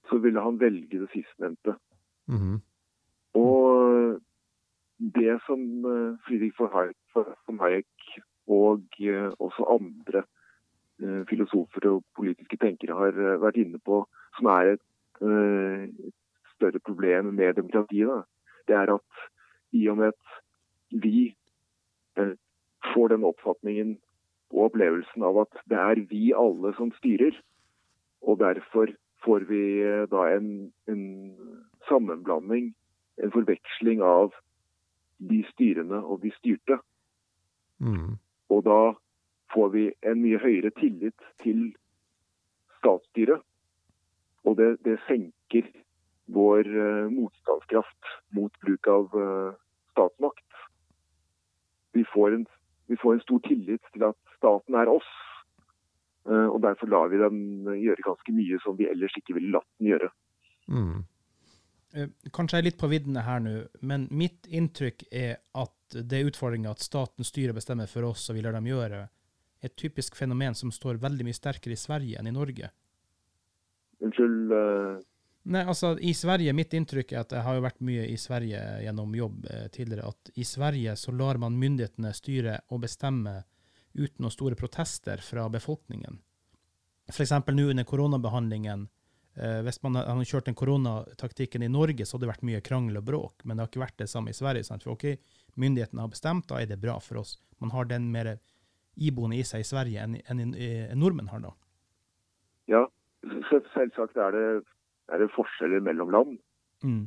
så 0.08 0.18
ville 0.18 0.40
han 0.42 0.60
velge 0.60 1.00
det 1.00 1.10
sistnevnte. 1.12 1.74
Mm 2.26 2.38
-hmm. 2.38 2.58
Og 3.34 4.20
det 4.98 5.40
som 5.46 5.60
eh, 5.84 6.18
Friedrich 6.26 6.60
von 6.60 6.70
Hayek 6.72 6.96
og 7.16 8.82
eh, 9.00 9.30
også 9.38 9.66
andre 9.76 10.24
eh, 11.02 11.22
filosofer 11.30 11.88
og 11.90 12.04
politiske 12.16 12.58
tenkere 12.60 12.98
har 12.98 13.40
vært 13.42 13.60
inne 13.62 13.78
på, 13.78 14.04
som 14.38 14.50
er 14.52 14.74
et, 14.74 14.84
et 15.22 16.14
større 16.56 16.80
problem 16.84 17.32
med 17.34 17.54
demokratiet, 17.54 18.26
det 18.68 18.76
er 18.76 18.94
at 18.94 19.24
i 19.72 19.86
og 19.88 19.98
med 19.98 20.12
at 20.12 21.00
vi 21.02 21.34
får 22.94 23.08
den 23.08 23.24
oppfatningen 23.24 23.96
og 24.54 24.68
opplevelsen 24.68 25.24
av 25.26 25.40
at 25.44 25.62
det 25.70 25.78
er 25.80 26.00
vi 26.10 26.30
alle 26.36 26.74
som 26.78 26.92
styrer, 26.98 27.34
og 28.22 28.38
derfor 28.40 28.92
får 29.24 29.46
vi 29.48 29.62
eh, 29.82 30.04
da 30.10 30.28
en, 30.36 30.72
en 30.88 31.04
sammenblanding, 31.88 32.72
en 33.22 33.32
forveksling 33.34 34.02
av 34.04 34.34
de 35.30 35.42
styrende 35.52 36.00
og 36.02 36.22
de 36.24 36.32
styrte. 36.38 36.78
Mm. 37.84 38.16
Og 38.52 38.64
da 38.66 38.80
får 39.54 39.72
vi 39.74 39.84
en 40.08 40.20
mye 40.22 40.40
høyere 40.42 40.72
tillit 40.80 41.26
til 41.44 41.66
statsstyret. 42.80 43.44
Og 44.44 44.56
det, 44.60 44.74
det 44.84 44.98
senker 45.08 45.68
vår 46.34 46.68
uh, 46.68 47.12
motstandskraft 47.12 48.10
mot 48.36 48.52
bruk 48.64 48.88
av 48.88 49.14
uh, 49.16 49.52
statsmakt. 49.92 50.44
Vi 51.94 52.04
får, 52.10 52.40
en, 52.40 52.48
vi 52.90 52.98
får, 53.00 53.14
en, 53.14 53.24
stor 53.24 53.44
tillit 53.46 53.92
til 53.94 54.08
at 54.10 54.18
staten 54.38 54.80
er 54.80 54.92
oss, 54.92 55.12
Uh, 56.24 56.48
og 56.48 56.62
Derfor 56.64 56.88
lar 56.88 57.10
vi 57.12 57.18
den 57.20 57.66
gjøre 57.76 58.00
ganske 58.00 58.32
mye 58.32 58.56
som 58.64 58.78
vi 58.78 58.86
ellers 58.88 59.12
ikke 59.18 59.34
ville 59.36 59.50
latt 59.52 59.66
den 59.76 59.90
gjøre. 59.90 60.06
Mm. 60.72 61.02
Eh, 61.94 62.10
kanskje 62.34 62.58
jeg 62.58 62.64
er 62.64 62.68
litt 62.70 62.80
på 62.80 62.90
viddene 62.90 63.22
her 63.22 63.42
nå, 63.42 63.54
men 63.86 64.08
mitt 64.10 64.48
inntrykk 64.50 65.06
er 65.14 65.36
at 65.54 65.94
det 65.94 66.18
er 66.18 66.30
utfordringa 66.30 66.72
at 66.74 66.82
staten 66.82 67.26
styrer 67.26 67.52
og 67.54 67.60
bestemmer 67.60 67.90
for 67.90 68.08
oss, 68.08 68.26
og 68.30 68.38
vi 68.38 68.42
lar 68.42 68.56
dem 68.56 68.66
gjøre. 68.66 69.04
Et 69.64 69.74
typisk 69.78 70.16
fenomen 70.18 70.56
som 70.58 70.72
står 70.74 70.98
veldig 71.02 71.26
mye 71.28 71.36
sterkere 71.36 71.76
i 71.76 71.80
Sverige 71.80 72.18
enn 72.18 72.28
i 72.28 72.34
Norge. 72.34 72.70
Unnskyld? 74.02 74.50
Uh... 74.50 74.98
Nei, 75.54 75.60
altså 75.68 75.92
I 76.00 76.14
Sverige, 76.16 76.54
mitt 76.56 76.72
inntrykk 76.74 77.12
er 77.12 77.20
at 77.20 77.32
jeg 77.36 77.44
har 77.46 77.56
jo 77.58 77.64
vært 77.66 77.82
mye 77.84 78.06
i 78.08 78.16
Sverige 78.18 78.60
gjennom 78.80 79.14
jobb 79.14 79.46
eh, 79.52 79.66
tidligere, 79.72 80.10
at 80.10 80.30
i 80.40 80.46
Sverige 80.48 80.96
så 80.96 81.12
lar 81.12 81.38
man 81.40 81.58
myndighetene 81.60 82.14
styre 82.16 82.58
og 82.72 82.80
bestemme 82.86 83.42
uten 83.94 84.24
noen 84.24 84.34
store 84.34 84.58
protester 84.58 85.20
fra 85.22 85.46
befolkningen. 85.52 86.16
F.eks. 87.12 87.34
nå 87.52 87.68
under 87.70 87.86
koronabehandlingen. 87.86 88.88
Eh, 89.34 89.60
hvis 89.66 89.80
man 89.82 89.98
hadde 89.98 90.26
kjørt 90.28 90.46
den 90.46 90.58
koronataktikken 90.58 91.64
i 91.66 91.70
Norge, 91.72 92.06
så 92.06 92.16
hadde 92.16 92.26
det 92.26 92.32
vært 92.34 92.46
mye 92.46 92.62
krangel 92.64 93.00
og 93.00 93.06
bråk, 93.08 93.44
men 93.44 93.56
det 93.56 93.64
har 93.64 93.72
ikke 93.72 93.82
vært 93.82 94.02
det 94.04 94.10
samme 94.12 94.30
i 94.30 94.36
Sverige. 94.36 94.66
Sant? 94.66 94.86
For 94.86 94.94
ok, 94.94 95.08
myndighetene 95.60 96.04
har 96.04 96.12
bestemt, 96.12 96.46
da 96.50 96.60
er 96.60 96.70
det 96.70 96.80
bra 96.82 97.00
for 97.02 97.22
oss. 97.24 97.36
Man 97.62 97.74
har 97.74 97.88
den 97.90 98.10
mer 98.14 98.36
iboende 98.94 99.40
i 99.40 99.46
seg 99.46 99.64
i 99.64 99.66
Sverige 99.66 100.04
enn, 100.04 100.20
enn, 100.30 100.54
enn 100.54 101.00
nordmenn 101.00 101.32
har 101.32 101.42
da. 101.42 101.52
Ja, 102.70 102.86
selvsagt 103.74 104.16
er 104.20 104.36
det, 104.36 104.46
er 105.10 105.24
det 105.24 105.32
forskjeller 105.34 105.82
mellom 105.84 106.14
land. 106.14 106.38
Mm. 106.84 107.04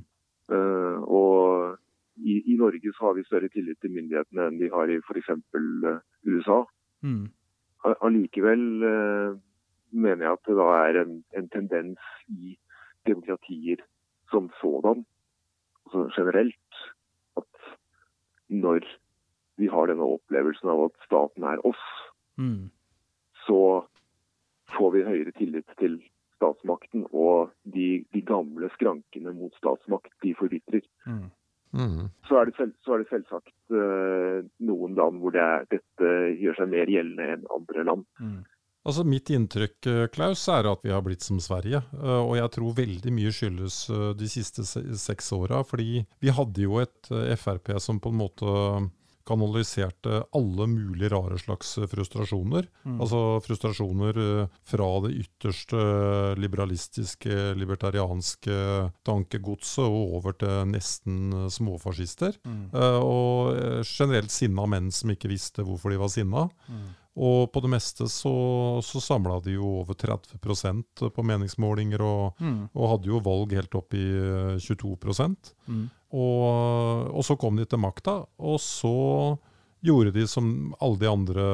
Uh, 0.51 0.99
og 1.07 1.77
i, 2.17 2.39
i, 2.39 2.55
Norge 2.59 2.91
så 2.95 3.09
har 3.09 3.17
vi 3.17 3.25
større 3.27 3.49
tillit 3.53 3.79
til 3.83 3.93
myndighetene 3.93 4.47
enn 4.49 4.59
de 4.61 4.69
har 4.73 4.89
i 4.89 4.99
f.eks. 4.99 5.31
Uh, 5.53 5.91
eh, 5.91 5.99
USA. 6.27 6.61
Mm. 7.05 7.27
Allikevel 7.85 8.63
eh, 8.83 9.35
mener 9.91 10.25
jeg 10.25 10.37
at 10.37 10.49
det 10.49 10.57
da 10.59 10.69
er 10.83 11.01
en, 11.01 11.19
en 11.37 11.49
tendens 11.53 12.09
i 12.27 12.55
demokratier 13.07 13.83
som 14.31 14.49
sådan, 14.61 15.05
altså 15.85 16.09
generelt, 16.17 16.81
at 17.37 17.69
når 18.49 18.83
vi 19.57 19.67
har 19.67 19.87
denne 19.89 20.03
opplevelsen 20.17 20.69
av 20.69 20.87
at 20.89 21.05
staten 21.05 21.45
er 21.47 21.63
oss, 21.65 21.85
mm. 22.37 22.67
så 23.47 23.61
får 24.75 24.91
vi 24.93 25.07
høyere 25.07 25.33
tillit 25.37 25.69
til 25.79 25.97
statsmakten, 26.37 27.07
og 27.13 27.53
de, 27.63 28.03
de 28.13 28.21
gamle 28.21 28.69
skrankene 28.75 29.33
mot 29.33 29.55
statsmakt, 29.57 30.13
de 30.23 30.35
forvitrer. 30.37 30.85
Mm. 31.07 31.29
Mm. 31.77 32.09
Så, 32.27 32.37
er 32.37 32.45
det 32.45 32.55
selv, 32.57 32.75
så, 32.85 32.93
er 32.93 33.03
det 33.03 33.09
selvsagt 33.09 33.73
uh, 33.73 34.45
noen 34.69 34.95
land 34.97 35.19
hvor 35.21 35.33
det 35.35 35.41
er, 35.43 35.65
dette 35.73 36.13
gjør 36.39 36.61
seg 36.61 36.71
mer 36.71 36.91
gjeldende 36.91 37.33
enn 37.33 37.49
andre 37.53 37.87
land. 37.89 38.05
Altså 38.87 39.03
Mitt 39.07 39.31
inntrykk 39.33 39.89
eh, 39.91 40.03
Klaus, 40.13 40.45
er 40.51 40.69
at 40.71 40.85
vi 40.85 40.93
har 40.95 41.03
blitt 41.05 41.25
som 41.25 41.41
Sverige. 41.43 41.81
Eh, 41.99 42.21
og 42.21 42.37
jeg 42.39 42.53
tror 42.55 42.77
veldig 42.77 43.13
mye 43.13 43.33
skyldes 43.35 43.81
de 44.19 44.29
siste 44.31 44.63
seks 44.67 45.33
åra. 45.35 45.63
Fordi 45.67 46.05
vi 46.23 46.33
hadde 46.33 46.63
jo 46.63 46.79
et 46.83 47.11
Frp 47.39 47.75
som 47.83 47.99
på 47.99 48.13
en 48.13 48.21
måte 48.23 48.53
kanaliserte 49.27 50.21
alle 50.31 50.67
mulige 50.71 51.09
rare 51.11 51.37
slags 51.39 51.73
frustrasjoner. 51.91 52.67
Mm. 52.87 52.99
Altså 53.03 53.21
frustrasjoner 53.43 54.19
eh, 54.23 54.53
fra 54.67 54.87
det 55.03 55.13
ytterste 55.23 55.81
liberalistiske, 56.39 57.35
libertarianske 57.59 58.59
tankegodset 59.07 59.83
og 59.83 60.15
over 60.21 60.37
til 60.39 60.71
nesten 60.71 61.49
småfascister. 61.51 62.39
Mm. 62.47 62.63
Og 63.03 63.83
generelt 63.83 64.31
sinna 64.33 64.67
menn 64.69 64.89
som 64.95 65.11
ikke 65.11 65.31
visste 65.31 65.65
hvorfor 65.65 65.93
de 65.93 65.99
var 66.01 66.13
sinna. 66.13 66.47
Mm. 66.71 66.87
Og 67.17 67.49
på 67.49 67.61
det 67.63 67.71
meste 67.73 68.05
så, 68.13 68.31
så 68.85 69.01
samla 69.01 69.39
de 69.41 69.55
jo 69.55 69.79
over 69.79 69.97
30% 69.97 71.07
på 71.15 71.25
meningsmålinger, 71.25 72.03
og, 72.05 72.37
mm. 72.37 72.59
og, 72.75 72.89
hadde 72.93 73.09
jo 73.09 73.21
valg 73.25 73.55
helt 73.57 73.77
opp 73.79 73.97
i 73.97 74.05
22 74.61 74.93
mm. 75.65 75.83
og, 76.13 77.09
og, 77.09 77.21
så 77.25 77.37
kom 77.41 77.57
de 77.57 77.65
til 77.65 77.81
makta, 77.81 78.19
og 78.37 78.61
så 78.61 78.93
gjorde 79.81 80.13
de 80.13 80.27
som 80.29 80.75
alle 80.77 81.01
de 81.01 81.09
andre 81.09 81.47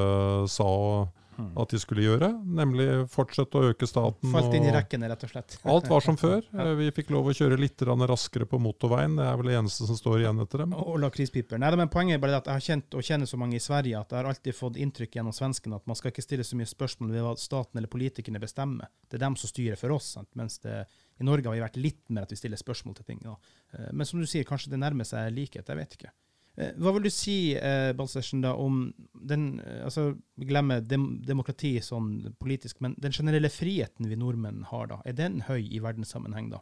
sa 0.51 0.71
Mm. 1.07 1.22
At 1.33 1.73
de 1.73 1.79
skulle 1.81 2.05
gjøre, 2.05 2.29
nemlig 2.45 2.87
fortsette 3.11 3.59
å 3.59 3.71
øke 3.71 3.87
staten. 3.89 4.31
Falt 4.33 4.53
inn 4.57 4.67
i 4.67 4.73
rekkene, 4.73 5.09
rett 5.11 5.25
og 5.25 5.31
slett. 5.31 5.57
alt 5.73 5.89
var 5.91 6.05
som 6.05 6.17
før. 6.19 6.45
Vi 6.79 6.89
fikk 6.95 7.11
lov 7.13 7.29
å 7.31 7.35
kjøre 7.35 7.59
litt 7.59 7.81
raskere 7.83 8.47
på 8.49 8.59
motorveien, 8.61 9.15
det 9.19 9.25
er 9.27 9.39
vel 9.39 9.51
det 9.51 9.57
eneste 9.59 9.87
som 9.89 9.97
står 9.99 10.23
igjen 10.23 10.43
etter 10.43 10.63
dem. 10.63 10.75
Og 10.77 10.99
lakrispiper. 11.03 11.61
Nei, 11.61 11.71
men 11.79 11.91
Poenget 11.93 12.17
er 12.17 12.23
bare 12.23 12.39
at 12.41 12.49
jeg 12.49 12.59
har 12.59 12.67
kjent 12.67 12.97
og 12.97 13.05
kjenner 13.05 13.29
så 13.29 13.39
mange 13.39 13.57
i 13.57 13.63
Sverige 13.63 13.99
at 13.99 14.13
jeg 14.13 14.19
har 14.19 14.29
alltid 14.31 14.57
fått 14.57 14.79
inntrykk 14.81 15.19
gjennom 15.19 15.35
svenskene 15.35 15.77
at 15.77 15.89
man 15.89 15.99
skal 15.99 16.13
ikke 16.13 16.25
stille 16.25 16.45
så 16.47 16.57
mye 16.59 16.69
spørsmål 16.69 17.13
ved 17.13 17.25
hva 17.25 17.35
staten 17.39 17.79
eller 17.79 17.91
politikerne 17.91 18.41
bestemmer. 18.41 18.91
Det 19.09 19.19
er 19.19 19.25
dem 19.25 19.37
som 19.39 19.51
styrer 19.51 19.79
for 19.79 19.95
oss. 19.95 20.13
Sant? 20.17 20.31
Mens 20.39 20.59
det, 20.63 20.83
i 21.19 21.27
Norge 21.27 21.49
har 21.49 21.57
vi 21.57 21.63
vært 21.65 21.79
litt 21.81 22.03
mer 22.13 22.27
at 22.27 22.33
vi 22.33 22.39
stiller 22.39 22.59
spørsmål 22.59 22.97
til 22.99 23.09
ting. 23.11 23.23
Ja. 23.25 23.37
Eh, 23.77 23.91
men 23.91 24.09
som 24.09 24.21
du 24.21 24.27
sier, 24.29 24.47
kanskje 24.47 24.73
det 24.73 24.81
nærmer 24.81 25.07
seg 25.07 25.31
likhet. 25.35 25.69
Jeg 25.69 25.79
vet 25.79 25.97
ikke. 25.99 26.13
Eh, 26.57 26.73
hva 26.77 26.91
vil 26.93 27.07
du 27.07 27.09
si 27.09 27.55
eh, 27.57 27.91
Balsersen, 27.97 28.43
da, 28.43 28.53
om 28.53 28.85
den 29.13 29.59
eh, 29.59 29.79
altså, 29.87 30.11
Vi 30.37 30.45
glemmer 30.45 30.83
dem, 30.85 31.07
demokrati 31.25 31.79
sånn 31.81 32.19
politisk, 32.41 32.77
men 32.85 32.93
den 33.01 33.15
generelle 33.15 33.49
friheten 33.49 34.09
vi 34.09 34.19
nordmenn 34.19 34.61
har, 34.69 34.85
da, 34.91 34.99
er 35.05 35.17
den 35.17 35.41
høy 35.47 35.63
i 35.65 35.81
verdenssammenheng? 35.81 36.51
da? 36.53 36.61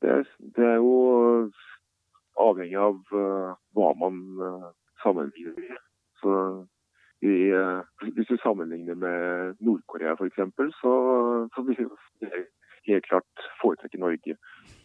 Det 0.00 0.14
er, 0.14 0.24
det 0.56 0.64
er 0.64 0.78
jo 0.80 0.94
avhengig 2.38 2.78
av 2.78 2.98
uh, 3.10 3.54
hva 3.74 3.88
man 3.98 4.18
uh, 4.38 4.68
sammenligner 5.02 5.56
med. 5.58 5.80
Så 6.22 6.34
i, 7.26 7.50
uh, 7.50 7.82
Hvis 8.14 8.30
du 8.30 8.36
sammenligner 8.38 8.94
med 8.94 9.58
Nord-Korea 9.58 10.14
f.eks., 10.14 10.38
så, 10.78 10.92
så 11.50 11.64
blir 11.66 11.82
det 11.82 12.44
helt 12.88 13.08
klart 13.08 13.48
foretrekke 13.62 14.00
Norge. 14.00 14.38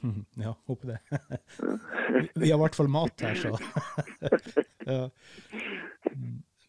Ja, 0.35 0.51
håper 0.67 0.87
det. 0.87 0.97
Vi 2.41 2.49
har 2.49 2.57
i 2.57 2.61
hvert 2.61 2.75
fall 2.75 2.89
mat 2.91 3.21
her, 3.23 3.37
så. 3.39 3.53
ja. 4.91 5.05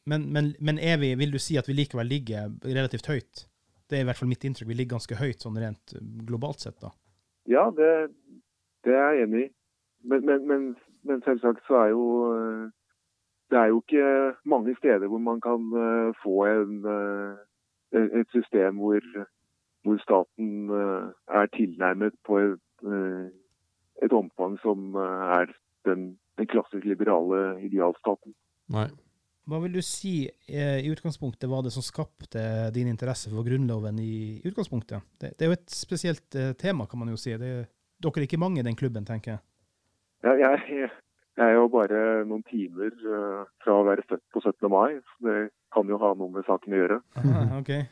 Men, 0.06 0.28
men, 0.32 0.52
men 0.60 0.78
er 0.78 1.00
vi, 1.02 1.14
vil 1.18 1.32
du 1.34 1.40
si 1.42 1.56
at 1.58 1.66
vi 1.68 1.74
likevel 1.74 2.06
ligger 2.06 2.52
relativt 2.62 3.08
høyt? 3.10 3.46
Det 3.90 3.98
er 3.98 4.04
i 4.04 4.06
hvert 4.06 4.20
fall 4.20 4.30
mitt 4.30 4.44
inntrykk. 4.46 4.68
Vi 4.68 4.76
ligger 4.78 4.94
ganske 4.98 5.18
høyt 5.18 5.42
sånn 5.42 5.58
rent 5.58 5.96
globalt 6.28 6.62
sett, 6.62 6.76
da. 6.84 6.92
Ja, 7.50 7.66
det, 7.74 7.90
det 8.86 8.94
er 8.94 9.18
jeg 9.18 9.26
enig 9.26 9.42
i. 9.48 9.50
Men, 10.04 10.76
men, 11.04 11.22
selvsagt 11.24 11.64
så 11.66 11.78
er 11.80 11.92
jo 11.94 12.04
eh, 12.36 12.64
Det 13.50 13.58
er 13.58 13.70
jo 13.72 13.80
ikke 13.80 14.34
mange 14.44 14.74
steder 14.76 15.08
hvor 15.08 15.22
man 15.24 15.40
kan 15.40 15.62
eh, 15.84 16.10
få 16.22 16.44
en, 16.50 16.74
eh, 16.94 18.10
et 18.20 18.28
system 18.36 18.80
hvor, 18.82 19.00
hvor 19.84 20.00
staten 20.02 20.70
er 20.72 21.50
tilnærmet 21.52 22.16
på 22.26 22.38
et, 22.40 22.86
et 24.04 24.14
omfang 24.16 24.56
som 24.62 24.96
er 24.96 25.52
den, 25.84 26.14
den 26.40 26.48
klassisk 26.48 26.86
liberale 26.88 27.60
idealstaten. 27.64 28.32
Nei. 28.72 28.88
Hva 29.44 29.58
vil 29.60 29.74
du 29.76 29.82
si 29.84 30.22
i 30.24 30.88
utgangspunktet 30.88 31.50
var 31.50 31.66
det 31.66 31.74
som 31.74 31.84
skapte 31.84 32.40
din 32.72 32.88
interesse 32.88 33.28
for 33.28 33.44
Grunnloven 33.44 33.98
i 34.00 34.40
utgangspunktet? 34.40 35.04
Det, 35.20 35.34
det 35.36 35.44
er 35.44 35.52
jo 35.52 35.58
et 35.58 35.74
spesielt 35.76 36.38
tema, 36.56 36.86
kan 36.88 37.02
man 37.02 37.12
jo 37.12 37.20
si. 37.20 37.34
Det, 37.36 37.50
dere 38.00 38.22
er 38.22 38.26
ikke 38.28 38.40
mange 38.40 38.62
i 38.62 38.66
den 38.66 38.76
klubben, 38.76 39.04
tenker 39.04 39.34
jeg? 39.34 39.42
Ja, 40.24 40.32
jeg, 40.40 40.88
jeg, 41.36 41.44
er 41.44 41.52
jo 41.58 41.68
bare 41.68 42.24
noen 42.24 42.44
timer 42.48 42.94
fra 43.60 43.76
å 43.76 43.84
være 43.84 44.06
født 44.08 44.24
på 44.32 44.40
17. 44.40 44.70
mai, 44.72 44.96
så 44.96 45.28
det 45.28 45.38
kan 45.76 45.92
jo 45.92 46.00
ha 46.00 46.14
noe 46.16 46.32
med 46.32 46.48
saken 46.48 46.72
å 46.72 46.80
gjøre. 46.80 46.98
Aha, 47.20 47.44
okay. 47.58 47.84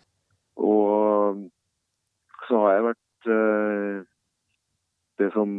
Og 0.57 1.45
så 2.49 2.61
har 2.65 2.77
jeg 2.77 2.87
vært 2.91 3.29
uh, 3.31 3.99
det 5.23 5.29
som 5.37 5.51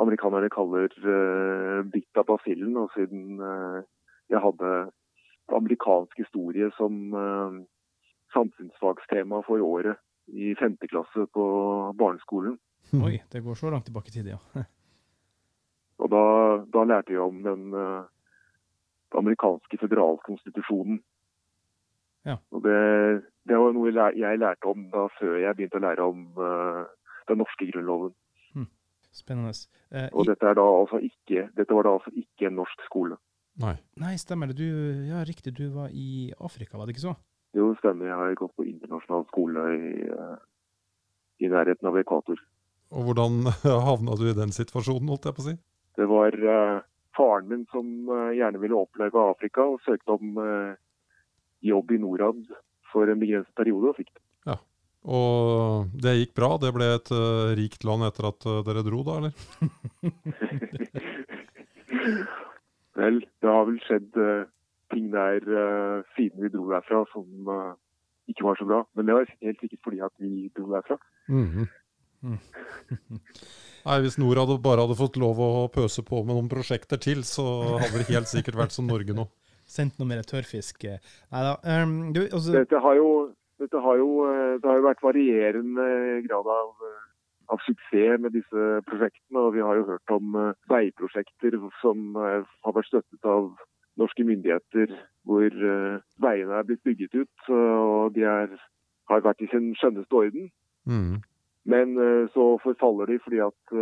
amerikanerne 0.00 0.50
kaller 0.52 0.92
uh, 1.04 1.80
bitt 1.92 2.20
av 2.20 2.26
basillen, 2.28 2.76
og 2.80 2.92
siden 2.96 3.40
uh, 3.40 3.80
jeg 4.32 4.42
hadde 4.42 4.72
amerikansk 5.56 6.18
historie 6.18 6.70
som 6.76 7.14
uh, 7.14 7.60
samfunnsfagstema 8.34 9.42
for 9.46 9.62
året 9.62 10.02
i 10.26 10.54
femte 10.58 10.88
klasse 10.90 11.28
på 11.32 11.44
barneskolen. 11.98 12.58
Oi, 13.06 13.20
det 13.32 13.42
går 13.44 13.54
så 13.58 13.70
langt 13.70 13.86
tilbake 13.88 14.10
i 14.10 14.18
tid, 14.18 14.34
ja. 14.34 14.40
Og 16.02 16.10
da, 16.12 16.24
da 16.74 16.82
lærte 16.84 17.14
jeg 17.14 17.22
om 17.22 17.38
den, 17.44 17.70
uh, 17.72 18.04
amerikanske 19.16 19.78
føderalkonstitusjonen. 19.80 21.00
Ja. 22.26 22.36
Og 22.50 22.62
det, 22.64 22.78
det, 23.46 23.58
var 23.60 23.74
noe 23.76 23.92
jeg 23.94 24.40
lærte 24.42 24.70
om 24.70 24.88
da 24.90 25.06
før 25.18 25.36
jeg 25.38 25.56
begynte 25.58 25.78
å 25.78 25.84
lære 25.84 26.06
om 26.06 26.24
uh, 26.40 26.82
den 27.30 27.40
norske 27.42 27.68
grunnloven. 27.70 28.16
Hmm. 28.56 28.66
Spennende. 29.14 29.54
Uh, 29.94 30.08
og 30.10 30.26
dette, 30.30 30.56
da 30.58 30.66
altså 30.66 31.00
ikke, 31.06 31.46
dette, 31.54 31.70
var 31.70 31.86
da 31.86 31.94
altså 32.00 32.12
ikke 32.18 32.50
en 32.50 32.58
norsk 32.58 32.82
skole. 32.88 33.20
Nei. 33.62 33.76
Nei, 34.02 34.16
stemmer 34.20 34.50
det. 34.50 34.58
Du, 34.58 34.66
ja, 35.08 35.22
riktig, 35.24 35.54
du 35.56 35.70
var 35.76 35.94
i 35.94 36.32
Afrika, 36.44 36.76
var 36.76 36.88
det 36.88 36.96
ikke 36.96 37.06
så? 37.06 37.14
Jo, 37.56 37.70
stemmer. 37.78 38.10
Jeg 38.10 38.18
har 38.20 38.36
gått 38.42 38.56
på 38.58 38.66
internasjonal 38.66 39.24
skole 39.30 39.70
i, 39.78 39.94
i 41.46 41.48
nærheten 41.52 41.88
av 41.88 41.96
ekvator. 42.02 42.42
Og 42.94 43.08
hvordan 43.08 43.46
havna 43.88 44.18
du 44.18 44.26
i 44.30 44.36
den 44.36 44.52
situasjonen, 44.54 45.08
holdt 45.14 45.30
jeg 45.30 45.38
på 45.38 45.44
å 45.44 45.48
si? 45.48 45.56
Det 45.96 46.06
var 46.10 46.36
uh, 46.36 46.82
faren 47.16 47.48
min 47.50 47.64
som 47.72 47.86
uh, 48.10 48.34
gjerne 48.36 48.60
ville 48.60 48.76
oppleve 48.78 49.22
Afrika, 49.32 49.64
og 49.64 49.80
søkte 49.86 50.18
om 50.18 50.36
uh, 50.36 50.76
jobb 51.68 51.92
i 51.92 51.98
Norad 52.02 52.40
for 52.92 53.04
en 53.10 53.20
begrenset 53.20 53.54
periode, 53.58 53.86
og 53.90 53.96
fikk 53.98 54.10
det. 54.12 54.22
Ja, 54.52 54.56
Og 55.04 55.86
det 56.02 56.20
gikk 56.20 56.32
bra? 56.38 56.50
Det 56.62 56.70
ble 56.74 56.86
et 56.96 57.10
rikt 57.58 57.82
land 57.86 58.02
etter 58.08 58.24
at 58.30 58.40
dere 58.66 58.86
dro, 58.86 58.98
da, 59.06 59.12
eller? 59.20 59.32
vel, 63.00 63.16
det 63.42 63.50
har 63.52 63.64
vel 63.68 63.80
skjedd 63.86 64.10
ting 64.94 65.06
der 65.12 65.40
siden 66.14 66.38
vi 66.44 66.48
dro 66.54 66.64
derfra 66.70 66.98
som 67.12 67.26
ikke 68.30 68.46
var 68.46 68.54
så 68.58 68.64
bra. 68.68 68.80
Men 68.94 69.02
det 69.08 69.14
var 69.18 69.24
helt 69.42 69.60
sikkert 69.62 69.82
fordi 69.86 70.00
at 70.06 70.14
vi 70.22 70.30
dro 70.56 70.64
derfra. 70.72 70.96
Mm 71.28 71.48
-hmm. 71.50 71.66
Mm. 72.22 72.38
Nei, 73.86 73.98
Hvis 74.02 74.18
Norad 74.18 74.50
bare 74.62 74.82
hadde 74.82 74.98
fått 74.98 75.18
lov 75.20 75.40
å 75.42 75.50
pøse 75.72 76.02
på 76.06 76.22
med 76.24 76.34
noen 76.34 76.50
prosjekter 76.50 77.00
til, 77.02 77.22
så 77.24 77.44
hadde 77.78 78.00
det 78.00 78.10
helt 78.10 78.30
sikkert 78.30 78.58
vært 78.58 78.74
som 78.74 78.88
Norge 78.90 79.14
nå. 79.14 79.28
Sendt 79.76 79.98
noe 80.00 80.08
mer 80.08 80.24
tørrfisk. 80.24 80.86
Nei 80.86 81.42
da. 81.44 81.56
Um, 81.82 81.98
også... 82.24 82.54
dette, 82.54 82.80
har 82.80 82.96
jo, 82.96 83.10
dette 83.60 83.82
har 83.84 84.00
jo, 84.00 84.08
eh, 84.30 84.54
det 84.62 84.70
har 84.70 84.80
jo 84.80 84.88
vært 84.88 85.04
varierende 85.04 85.88
grad 86.28 86.50
av, 86.54 86.72
eh, 86.88 87.04
av, 87.52 87.62
suksess 87.66 88.22
med 88.22 88.36
disse 88.38 88.66
prosjektene. 88.88 89.42
og 89.42 89.52
Vi 89.56 89.64
har 89.66 89.80
jo 89.80 89.88
hørt 89.92 90.16
om 90.16 90.38
veiprosjekter 90.72 91.58
som 91.82 92.16
har 92.16 92.76
vært 92.78 92.90
støttet 92.92 93.28
av 93.36 93.52
norske 93.96 94.24
myndigheter, 94.28 94.90
hvor 95.24 95.54
veiene 96.20 96.58
er 96.58 96.66
blitt 96.68 96.84
bygget 96.84 97.14
ut. 97.14 97.48
og 97.48 98.12
de 98.16 98.26
er, 98.28 98.52
har 99.08 99.24
vært 99.24 99.40
i 99.40 99.48
sin 99.52 99.72
skjønneste 99.78 100.12
orden. 100.12 100.50
Mm. 100.84 101.22
Men 101.66 101.96
så 102.30 102.44
forfaller 102.62 103.08
de 103.10 103.16
fordi 103.24 103.40
at 103.42 103.72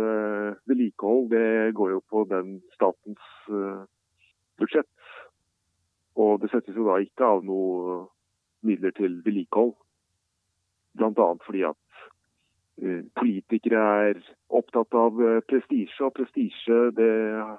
vedlikehold 0.71 1.27
det 1.35 1.75
går 1.77 1.91
jo 1.97 1.99
på 2.09 2.23
den 2.31 2.61
statens 2.73 3.27
budsjett. 4.59 5.04
Og 6.15 6.41
det 6.41 6.51
settes 6.51 6.77
jo 6.77 6.87
da 6.87 6.99
ikke 7.03 7.27
av 7.27 7.43
noe 7.47 8.03
midler 8.65 8.93
til 8.95 9.19
vedlikehold. 9.25 9.73
Bl.a. 10.95 11.27
fordi 11.45 11.65
at 11.67 11.81
politikere 13.19 13.81
er 14.09 14.21
opptatt 14.51 14.95
av 14.99 15.19
prestisje, 15.47 15.99
og 16.03 16.13
prestisje 16.15 16.89
det 16.95 17.11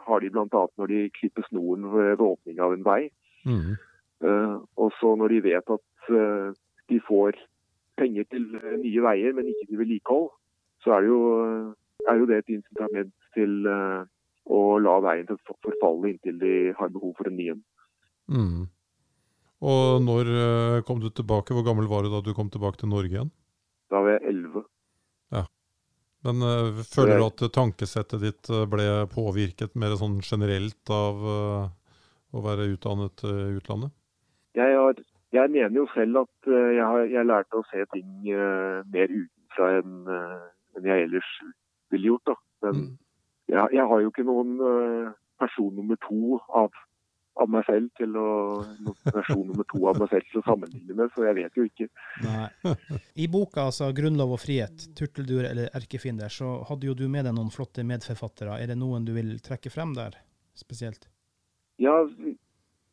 har 0.07 0.25
de 0.25 0.31
bl.a. 0.33 0.63
når 0.77 0.93
de 0.93 1.03
klipper 1.17 1.45
snoren 1.49 1.85
ved 1.93 2.25
åpning 2.25 2.61
av 2.61 2.77
en 2.77 2.85
vei. 2.85 3.03
Mm. 3.47 3.77
og 4.83 4.89
så 4.99 5.13
når 5.15 5.37
de 5.37 5.43
vet 5.45 5.69
at 5.71 6.09
de 6.91 7.01
får 7.07 7.37
penger 7.97 8.25
til 8.31 8.45
eh, 8.61 8.77
nye 8.81 9.03
veier, 9.03 9.33
men 9.37 9.49
ikke 9.51 9.67
til 9.71 9.81
vedlikehold, 9.81 10.29
så 10.85 10.97
er 10.97 11.01
det, 11.01 11.09
jo, 11.09 11.21
er 12.09 12.21
jo 12.21 12.29
det 12.31 12.39
et 12.39 12.53
incitament 12.59 13.15
til 13.35 13.67
uh, 13.67 14.05
å 14.47 14.61
la 14.79 14.99
veien 15.05 15.41
forfalle 15.49 16.13
inntil 16.13 16.39
de 16.41 16.53
har 16.79 16.93
behov 16.95 17.17
for 17.19 17.31
en 17.31 17.37
ny 17.39 17.49
en. 17.55 17.63
Mm. 18.33 18.69
Og 19.67 20.03
når 20.05 20.31
uh, 20.31 20.85
kom 20.87 21.01
du 21.01 21.09
tilbake? 21.11 21.55
Hvor 21.57 21.65
gammel 21.67 21.89
var 21.91 22.05
du 22.05 22.13
da 22.13 22.23
du 22.25 22.33
kom 22.37 22.51
tilbake 22.53 22.81
til 22.83 22.93
Norge 22.93 23.13
igjen? 23.13 23.33
Da 23.93 24.03
var 24.03 24.17
jeg 24.17 24.33
elleve. 24.33 24.67
Ja. 25.35 25.47
Men 26.27 26.45
uh, 26.45 26.85
føler 26.85 27.21
du 27.21 27.27
at 27.31 27.45
tankesettet 27.55 28.25
ditt 28.25 28.53
ble 28.73 28.89
påvirket 29.13 29.77
mer 29.79 29.97
sånn 30.01 30.21
generelt 30.27 30.93
av 30.93 31.27
å 31.27 32.43
være 32.45 32.73
utdannet 32.75 33.23
i 33.25 33.57
utlandet? 33.57 33.95
Jeg 34.57 34.75
har 34.77 34.99
jeg 35.33 35.51
mener 35.51 35.81
jo 35.81 35.87
selv 35.95 36.23
at 36.23 36.49
uh, 36.49 36.71
jeg 36.77 36.85
har 36.85 37.07
jeg 37.11 37.29
lærte 37.29 37.59
å 37.59 37.67
se 37.71 37.85
ting 37.93 38.11
uh, 38.31 38.83
mer 38.93 39.11
utenfra 39.11 39.71
enn 39.81 39.95
uh, 40.09 40.47
en 40.79 40.89
jeg 40.91 41.07
ellers 41.07 41.31
ville 41.93 42.13
gjort. 42.13 42.31
da. 42.31 42.37
Men 42.67 42.81
mm. 42.81 42.91
jeg, 43.53 43.69
jeg, 43.79 43.87
har 43.91 44.03
jo 44.03 44.13
ikke 44.13 44.27
noen 44.27 44.53
person 45.41 45.73
nummer 45.77 45.99
to 46.05 46.39
av, 46.61 46.75
av, 47.37 47.51
meg 47.53 47.67
selv 47.69 47.91
til 47.99 48.17
å 48.19 48.29
versjon 49.05 49.45
nummer 49.49 49.67
to 49.73 49.83
av 49.91 50.01
meg 50.01 50.11
selv 50.13 50.31
til 50.31 50.41
å 50.41 50.47
sammenligne 50.47 50.97
med, 50.99 51.13
så 51.15 51.27
jeg 51.29 51.39
vet 51.39 51.59
jo 51.59 51.67
ikke. 51.69 51.89
Nei. 52.25 52.47
I 53.25 53.29
boka 53.33 53.67
altså 53.69 53.91
'Grunnlov 53.93 54.37
og 54.37 54.43
frihet', 54.43 54.89
'Turteldur 54.97 55.49
eller 55.51 55.71
erkefiender', 55.77 56.33
så 56.33 56.63
hadde 56.69 56.89
jo 56.89 56.97
du 56.97 57.07
med 57.09 57.29
deg 57.29 57.37
noen 57.37 57.53
flotte 57.53 57.85
medforfattere. 57.85 58.59
Er 58.61 58.73
det 58.73 58.81
noen 58.81 59.05
du 59.05 59.13
vil 59.17 59.37
trekke 59.45 59.73
frem 59.73 59.95
der 59.97 60.19
spesielt? 60.57 61.09
Ja, 61.77 62.01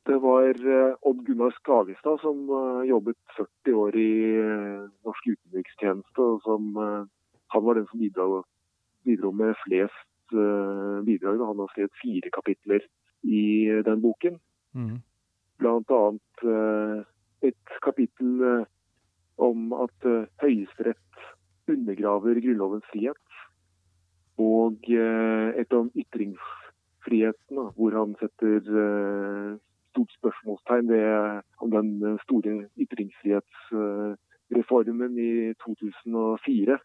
det 0.06 0.17
var 0.19 0.49
eh, 0.49 0.95
Odd 1.08 1.25
Gunnar 1.25 1.53
Skagestad 1.56 2.19
som 2.19 2.49
eh, 2.51 2.89
jobbet 2.89 3.15
40 3.38 3.77
år 3.79 3.95
i 3.95 4.15
eh, 4.36 4.82
norsk 5.08 5.29
utenrikstjeneste. 5.29 6.19
og 6.19 6.41
som, 6.43 6.73
Han 7.53 7.63
var 7.63 7.79
den 7.79 7.88
som 7.88 7.99
bidro, 7.99 8.43
bidro 9.06 9.32
med 9.32 9.56
flest 9.63 10.10
bidrag. 11.06 11.39
Han 11.45 11.60
har 11.62 11.69
skrevet 11.71 12.01
fire 12.01 12.29
kapitler 12.34 12.86
i 13.23 13.81
den 13.86 14.01
boken. 14.01 14.39
Mm. 14.73 14.97
Blant 15.62 15.89
annet 15.93 16.45
et 17.43 17.69
kapittel 17.83 18.65
om 19.38 19.73
at 19.73 20.05
Høyesterett 20.41 21.13
undergraver 21.69 22.41
Grunnlovens 22.43 22.86
frihet. 22.91 23.27
Og 24.41 24.77
et 24.89 25.73
om 25.73 25.91
ytringsfriheten, 25.95 27.57
hvor 27.77 27.91
han 27.99 28.15
setter 28.19 28.59
stort 29.93 30.12
spørsmålstegn 30.17 30.89
ved 30.89 31.05
om 31.62 31.69
den 31.71 32.17
store 32.23 32.67
ytringsfrihetsreformen 32.81 35.17
i 35.19 35.53
2004 35.53 36.79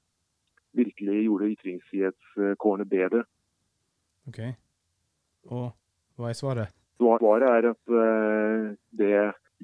virkelig 0.73 1.25
gjorde 1.25 1.51
ytringsfrihetskårene 1.55 2.89
bedre. 2.89 3.25
Ok. 4.29 4.39
Og 5.45 5.73
hva 6.19 6.33
er 6.33 6.39
svaret? 6.39 6.75
Svaret 6.99 7.47
er 7.47 7.71
at 7.71 7.93
eh, 8.03 8.65
det, 8.99 9.15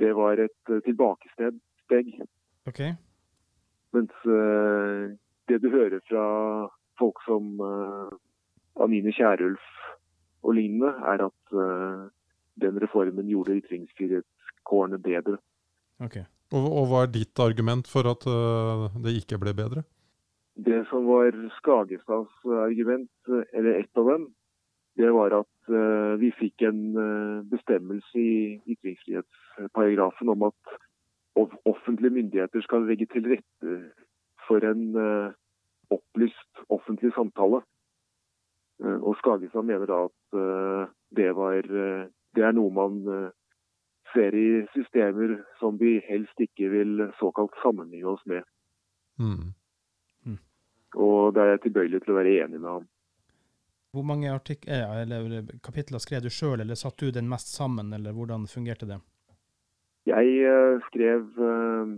det 0.01 0.13
var 0.17 0.39
et 0.43 0.75
tilbakesteg. 0.87 1.59
Ok. 2.71 2.81
Mens 3.95 4.15
uh, 4.27 5.15
det 5.49 5.61
du 5.63 5.71
hører 5.71 6.01
fra 6.09 6.27
folk 6.99 7.21
som 7.27 7.61
uh, 7.61 8.11
Anine 8.83 9.13
Kierulf 9.15 9.65
og 10.45 10.57
lignende, 10.59 10.93
er 11.07 11.25
at 11.29 11.57
uh, 11.57 12.07
den 12.61 12.79
reformen 12.83 13.29
gjorde 13.31 13.59
ytringsfrihetskårene 13.61 14.99
bedre. 15.03 15.39
Okay. 16.03 16.25
Og, 16.53 16.65
og, 16.67 16.85
hva 16.91 17.05
er 17.05 17.13
ditt 17.15 17.41
argument 17.41 17.89
for 17.91 18.11
at 18.11 18.27
uh, 18.29 18.89
det 19.05 19.17
ikke 19.21 19.39
ble 19.43 19.55
bedre? 19.57 19.85
Det 20.55 20.85
som 20.91 21.07
var 21.09 21.35
Skagestads 21.57 22.45
argument, 22.63 23.11
eller 23.53 23.81
ett 23.81 23.99
av 23.99 24.11
dem, 24.13 24.29
det 25.01 25.11
var 25.11 25.41
at 25.41 25.49
uh, 25.71 26.15
vi 26.21 26.31
fikk 26.39 26.65
en 26.69 26.81
uh, 26.97 27.45
bestemmelse 27.51 28.21
i 28.21 28.35
ytringsfrihetsparagrafen 28.75 30.33
om 30.35 30.49
at 30.51 30.75
offentlige 31.67 32.15
myndigheter 32.15 32.63
skal 32.63 32.87
legge 32.87 33.07
til 33.11 33.27
rette 33.33 33.79
for 34.47 34.63
en 34.63 34.95
opplyst 35.91 36.61
offentlig 36.71 37.11
samtale. 37.15 37.59
og 38.79 39.17
Skagestad 39.19 39.67
mener 39.67 39.87
da 39.87 40.05
at 40.05 40.87
det 41.17 41.33
var 41.35 41.67
det 41.67 42.45
er 42.45 42.55
noe 42.55 42.71
man 42.71 43.01
ser 44.15 44.35
i 44.39 44.63
systemer 44.75 45.37
som 45.59 45.79
vi 45.81 45.99
helst 46.09 46.41
ikke 46.41 46.71
vil 46.71 47.09
såkalt 47.19 47.55
sammenligne 47.63 48.15
oss 48.15 48.23
med. 48.27 48.43
Mm. 49.19 49.53
Mm. 50.27 50.39
Og 50.95 51.35
det 51.35 51.43
er 51.43 51.55
jeg 51.55 51.63
tilbøyelig 51.67 52.03
til 52.05 52.15
å 52.15 52.19
være 52.21 52.37
enig 52.45 52.61
med 52.61 52.71
ham. 52.71 52.87
Hvor 53.95 54.03
mange 54.03 54.27
eller 54.27 55.43
kapitler 55.63 56.03
skrev 56.03 56.25
du 56.25 56.31
sjøl, 56.31 56.61
eller 56.61 56.75
satt 56.75 56.99
du 56.99 57.11
den 57.15 57.29
mest 57.31 57.55
sammen, 57.55 57.93
eller 57.95 58.13
hvordan 58.13 58.47
fungerte 58.51 58.87
det? 58.91 58.99
Jeg 60.07 60.27
uh, 60.51 60.81
skrev 60.89 61.23
uh, 61.39 61.95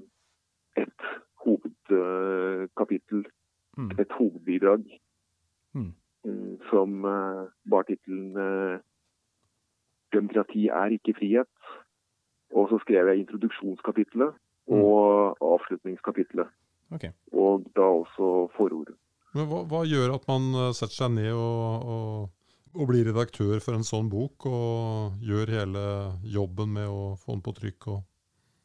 et 0.76 1.06
hovedkapittel, 1.44 3.24
uh, 3.24 3.84
mm. 3.84 3.90
et 3.98 4.12
hovedbidrag, 4.18 4.84
mm. 5.74 5.92
som 6.70 7.02
bar 7.70 7.82
tittelen 7.88 8.82
'Demokrati 10.12 10.68
er 10.68 10.94
ikke 10.96 11.14
frihet'. 11.18 11.66
Og 12.54 12.68
så 12.70 12.78
skrev 12.78 13.08
jeg 13.08 13.18
introduksjonskapitlet 13.18 14.30
mm. 14.68 14.74
og 14.74 15.36
avslutningskapitlet. 15.40 16.46
Okay. 16.94 17.10
Og 17.32 17.66
da 17.76 17.80
også 17.80 18.48
forordet. 18.56 18.94
Men 19.36 19.50
hva, 19.50 19.60
hva, 19.68 19.82
gjør 19.84 20.14
at 20.14 20.24
man 20.30 20.48
eh, 20.56 20.72
setter 20.76 20.96
seg 20.96 21.12
ned 21.12 21.32
og, 21.34 21.88
og, 21.92 22.28
og, 22.72 22.84
blir 22.88 23.04
redaktør 23.10 23.60
for 23.60 23.76
en 23.76 23.84
sånn 23.84 24.08
bok, 24.08 24.46
og 24.48 25.18
gjør 25.24 25.52
hele 25.58 25.86
jobben 26.32 26.72
med 26.78 26.88
å 26.88 27.14
få 27.20 27.34
den 27.34 27.42
på 27.44 27.52
trykk? 27.58 27.90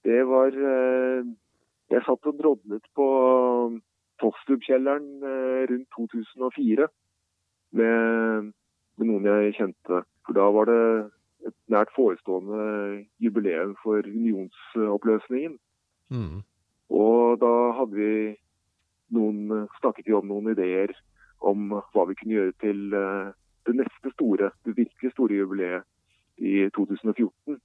Det 0.08 0.22
var 0.30 0.56
eh, 0.56 1.28
Jeg 1.92 2.06
satt 2.08 2.30
og 2.32 2.38
drodlet 2.40 2.88
på 2.96 3.08
Tostrup-kjelleren 4.24 5.10
eh, 5.28 5.64
rundt 5.74 5.90
2004 5.98 6.88
med, 7.76 8.52
med 8.96 9.10
noen 9.10 9.28
jeg 9.28 9.58
kjente. 9.60 10.04
For 10.24 10.38
da 10.38 10.48
var 10.56 10.72
det 10.72 10.84
et 11.50 11.58
nært 11.74 11.92
forestående 11.98 13.02
jubileum 13.20 13.76
for 13.84 14.08
unionsoppløsningen. 14.08 15.58
Mm. 16.14 16.44
Og 16.96 17.40
da 17.42 17.52
hadde 17.76 17.98
vi 17.98 18.14
noen, 19.16 19.68
snakket 19.80 20.08
vi 20.08 20.16
om 20.18 20.28
noen 20.28 20.52
ideer 20.54 20.94
om 21.42 21.72
hva 21.74 22.06
vi 22.10 22.18
kunne 22.18 22.38
gjøre 22.38 22.56
til 22.62 22.96
eh, 22.96 23.34
det 23.68 23.76
neste 23.78 24.14
store, 24.14 24.52
det 24.66 24.78
virkelig 24.78 25.14
store 25.14 25.40
jubileet 25.42 25.88
i 26.38 26.68
2014. 26.76 27.58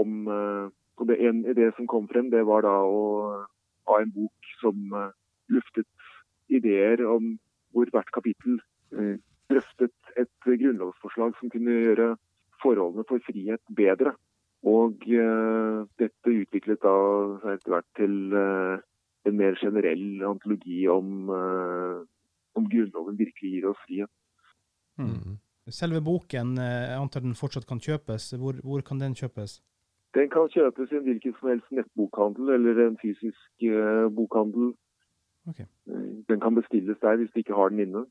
Om, 0.00 0.20
eh, 0.30 0.66
og 1.00 1.08
det 1.08 1.18
En 1.26 1.44
idé 1.44 1.70
som 1.76 1.86
kom 1.86 2.08
frem, 2.08 2.30
det 2.30 2.46
var 2.46 2.62
da 2.62 2.76
å 2.84 3.46
ha 3.88 4.00
en 4.00 4.12
bok 4.14 4.52
som 4.60 4.94
eh, 4.94 5.12
luftet 5.48 5.88
ideer 6.48 7.02
om 7.06 7.36
hvor 7.74 7.86
hvert 7.90 8.10
kapittel 8.10 8.58
drøftet 9.50 9.94
et 10.18 10.30
grunnlovsforslag 10.42 11.36
som 11.38 11.50
kunne 11.50 11.70
gjøre 11.70 12.16
forholdene 12.62 13.04
for 13.06 13.22
frihet 13.22 13.62
bedre. 13.78 14.16
Og 14.66 14.98
dette 16.02 16.32
utviklet 16.34 16.82
da 16.82 16.94
etter 17.54 17.70
hvert 17.70 17.86
til 17.96 18.34
en 19.28 19.36
mer 19.36 19.58
generell 19.60 20.22
antologi 20.28 20.86
om, 20.88 21.28
uh, 21.28 22.00
om 22.56 22.68
Grunnloven 22.72 23.18
virkelig 23.18 23.50
gir 23.54 23.68
oss 23.70 23.80
frihet. 23.86 24.12
Mm. 25.00 25.38
Selve 25.70 26.00
boken, 26.02 26.56
jeg 26.58 26.96
antar 26.98 27.22
den 27.24 27.36
fortsatt 27.38 27.66
kan 27.68 27.80
kjøpes. 27.80 28.32
Hvor, 28.40 28.56
hvor, 28.64 28.80
kan 28.86 29.00
den 29.00 29.14
kjøpes? 29.14 29.60
Den 30.16 30.30
kan 30.32 30.48
kjøpes 30.50 30.90
i 30.90 30.98
en 30.98 31.04
hvilken 31.06 31.36
som 31.38 31.52
helst 31.52 31.68
nettbokhandel 31.70 32.54
eller 32.56 32.80
en 32.86 32.96
fysisk 32.98 33.66
bokhandel. 34.16 34.72
Okay. 35.48 35.68
Den 36.28 36.40
kan 36.42 36.56
bestilles 36.58 36.98
der 37.04 37.20
hvis 37.20 37.30
du 37.30 37.38
ikke 37.44 37.54
har 37.54 37.70
den 37.70 37.84
inne. 37.86 38.02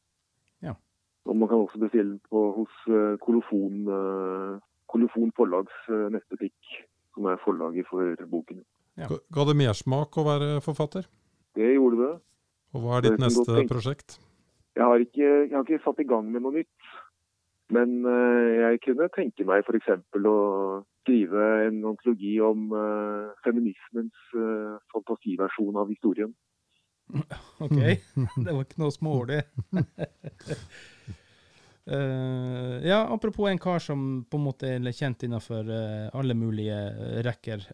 Og 1.29 1.35
man 1.37 1.47
kan 1.49 1.57
også 1.57 1.79
bestille 1.79 2.11
den 2.11 2.21
på, 2.29 2.39
hos 2.57 2.73
uh, 2.87 3.17
Kolofon, 3.25 3.75
uh, 3.99 4.59
Kolofon 4.91 5.31
forlags 5.37 5.75
eh, 5.93 6.07
nettbutikk, 6.13 6.57
som 7.13 7.27
er 7.29 7.43
forlaget 7.45 7.85
for 7.89 8.01
boken. 8.31 8.63
Ja. 8.99 9.09
Ga 9.35 9.45
det 9.47 9.55
mersmak 9.59 10.17
å 10.19 10.25
være 10.27 10.49
forfatter? 10.65 11.07
Det 11.57 11.73
gjorde 11.73 12.01
det. 12.03 12.13
Og 12.75 12.83
Hva 12.83 12.97
er 12.99 13.07
ditt 13.07 13.21
neste 13.23 13.63
prosjekt? 13.69 14.19
Jeg 14.77 14.85
har, 14.85 15.01
ikke, 15.01 15.23
jeg 15.23 15.55
har, 15.55 15.65
ikke, 15.65 15.83
satt 15.83 16.03
i 16.03 16.07
gang 16.07 16.27
med 16.31 16.43
noe 16.45 16.59
nytt. 16.59 16.91
Men 17.73 18.01
jeg 18.01 18.79
kunne 18.81 19.09
tenke 19.13 19.45
meg 19.45 19.65
f.eks. 19.67 19.89
å 20.17 20.37
skrive 21.09 21.45
en 21.67 21.81
antologi 21.89 22.37
om 22.41 22.69
uh, 22.73 23.31
feminismens 23.45 24.13
uh, 24.35 24.77
fantasiversjon 24.93 25.77
av 25.79 25.89
historien. 25.89 26.33
OK. 27.65 27.79
Det 28.45 28.53
var 28.53 28.63
ikke 28.65 28.83
noe 28.83 28.93
smålig. 28.93 29.41
Uh, 31.89 32.85
ja, 32.85 33.07
apropos 33.13 33.49
en 33.49 33.57
kar 33.57 33.79
som 33.79 34.25
på 34.29 34.37
en 34.37 34.43
måte 34.45 34.69
er 34.75 34.91
kjent 34.93 35.23
innenfor 35.25 35.65
uh, 35.65 36.09
alle 36.13 36.35
mulige 36.37 36.75
uh, 36.75 37.17
rekker. 37.25 37.65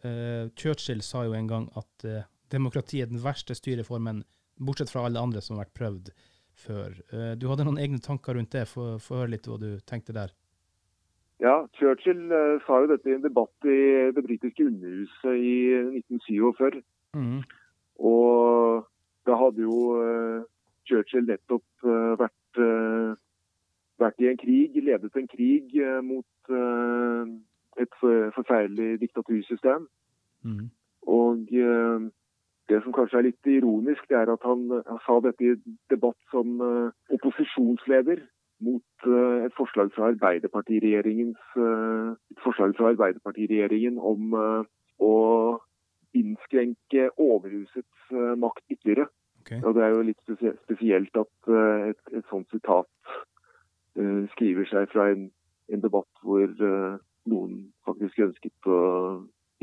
Churchill 0.55 1.01
sa 1.03 1.25
jo 1.25 1.35
en 1.35 1.49
gang 1.49 1.67
at 1.75 2.07
demokrati 2.51 3.01
er 3.03 3.11
den 3.11 3.19
verste 3.19 3.57
styreformen, 3.57 4.23
bortsett 4.55 4.93
fra 4.93 5.03
alle 5.07 5.19
andre 5.19 5.41
som 5.43 5.57
har 5.57 5.65
vært 5.65 5.79
prøvd 5.79 6.13
før. 6.55 6.93
du 7.35 7.49
hadde 7.49 7.65
noen 7.67 7.81
egne 7.83 7.99
tanker 7.99 8.37
rundt 8.37 8.53
det? 8.55 8.63
Få 8.71 8.95
høre 9.09 9.33
litt 9.33 9.47
hva 9.49 9.57
du 9.59 9.81
tenkte 9.83 10.15
der. 10.15 10.31
Ja, 11.43 11.65
Churchill 11.75 12.29
sa 12.63 12.77
jo 12.79 12.87
dette 12.93 13.11
i 13.11 13.17
en 13.17 13.25
debatt 13.25 13.67
i 13.67 13.79
det 14.15 14.23
britiske 14.23 14.69
underhuset 14.69 15.35
i 15.35 15.57
1947. 15.99 16.79
Mm. 17.19 17.41
Og 17.99 18.87
da 19.27 19.41
hadde 19.41 19.67
jo 19.67 20.45
Churchill 20.87 21.27
nettopp 21.27 21.89
vært 22.21 22.63
vært 24.01 24.21
i 24.21 24.29
en 24.31 24.39
krig, 24.39 24.77
ledet 24.83 25.19
en 25.19 25.27
krig 25.31 25.75
eh, 25.79 25.99
mot 26.03 26.51
uh, 26.51 27.25
et 27.81 27.97
forferdelig 28.35 29.01
diktatursystem. 29.01 29.87
Mm. 30.47 30.69
Og 31.11 31.49
det 32.69 32.77
som 32.83 32.93
kanskje 32.95 33.17
er 33.19 33.25
litt 33.27 33.49
ironisk, 33.51 34.05
det 34.09 34.15
er 34.17 34.31
at 34.31 34.45
han, 34.47 34.63
han 34.87 35.01
sa 35.03 35.17
dette 35.25 35.43
i 35.43 35.57
debatt 35.91 36.17
som 36.31 36.55
opposisjonsleder 37.11 38.21
mot 38.63 39.07
et 39.43 39.57
forslag 39.57 39.91
fra 39.93 40.07
Arbeiderpartiregjeringens 40.13 41.59
et 41.59 42.41
forslag 42.45 42.77
fra 42.79 42.93
Arbeiderpartiregjeringen 42.93 43.99
om 43.99 44.33
å 45.03 45.13
innskrenke 46.15 47.09
overhusets 47.19 48.15
makt 48.39 48.63
ytterligere. 48.69 49.09
Okay. 49.45 49.61
Og 49.61 49.75
Det 49.75 49.83
er 49.83 49.93
jo 49.93 50.05
litt 50.07 50.35
spesielt 50.63 51.21
at 51.21 51.53
et, 51.91 52.03
et 52.17 52.25
sånt 52.31 52.49
sitat 52.55 52.89
skriver 54.33 54.67
seg 54.69 54.89
fra 54.91 55.09
en, 55.13 55.29
en 55.71 55.83
debatt 55.83 56.23
hvor 56.25 56.51
uh, 56.61 56.97
noen 57.31 57.59
faktisk 57.87 58.19
ønsket 58.27 58.69
å 58.69 58.79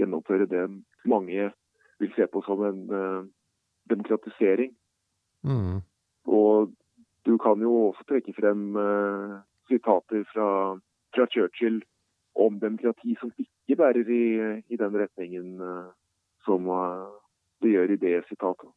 gjennomføre 0.01 0.49
det 0.49 0.65
mange 1.09 1.51
vil 2.01 2.15
se 2.17 2.27
på 2.33 2.43
som 2.47 2.63
en 2.67 2.83
uh, 2.89 3.23
demokratisering. 3.93 4.73
Mm. 5.45 5.83
Og 6.33 6.73
du 7.27 7.37
kan 7.39 7.61
jo 7.63 7.73
også 7.91 8.07
trekke 8.09 8.35
frem 8.35 8.77
sitater 9.71 10.23
fra, 10.33 10.49
fra, 11.15 11.27
Churchill 11.31 11.81
om 12.35 12.59
demokrati 12.63 13.15
som 13.21 13.31
ikke 13.39 13.77
bærer 13.79 14.11
i, 14.11 14.25
i 14.71 14.79
den 14.79 14.97
retningen 14.99 15.61
som 16.47 16.71
det 17.63 17.75
gjør 17.75 17.95
i 17.95 18.01
det 18.07 18.15
sitatet. 18.31 18.71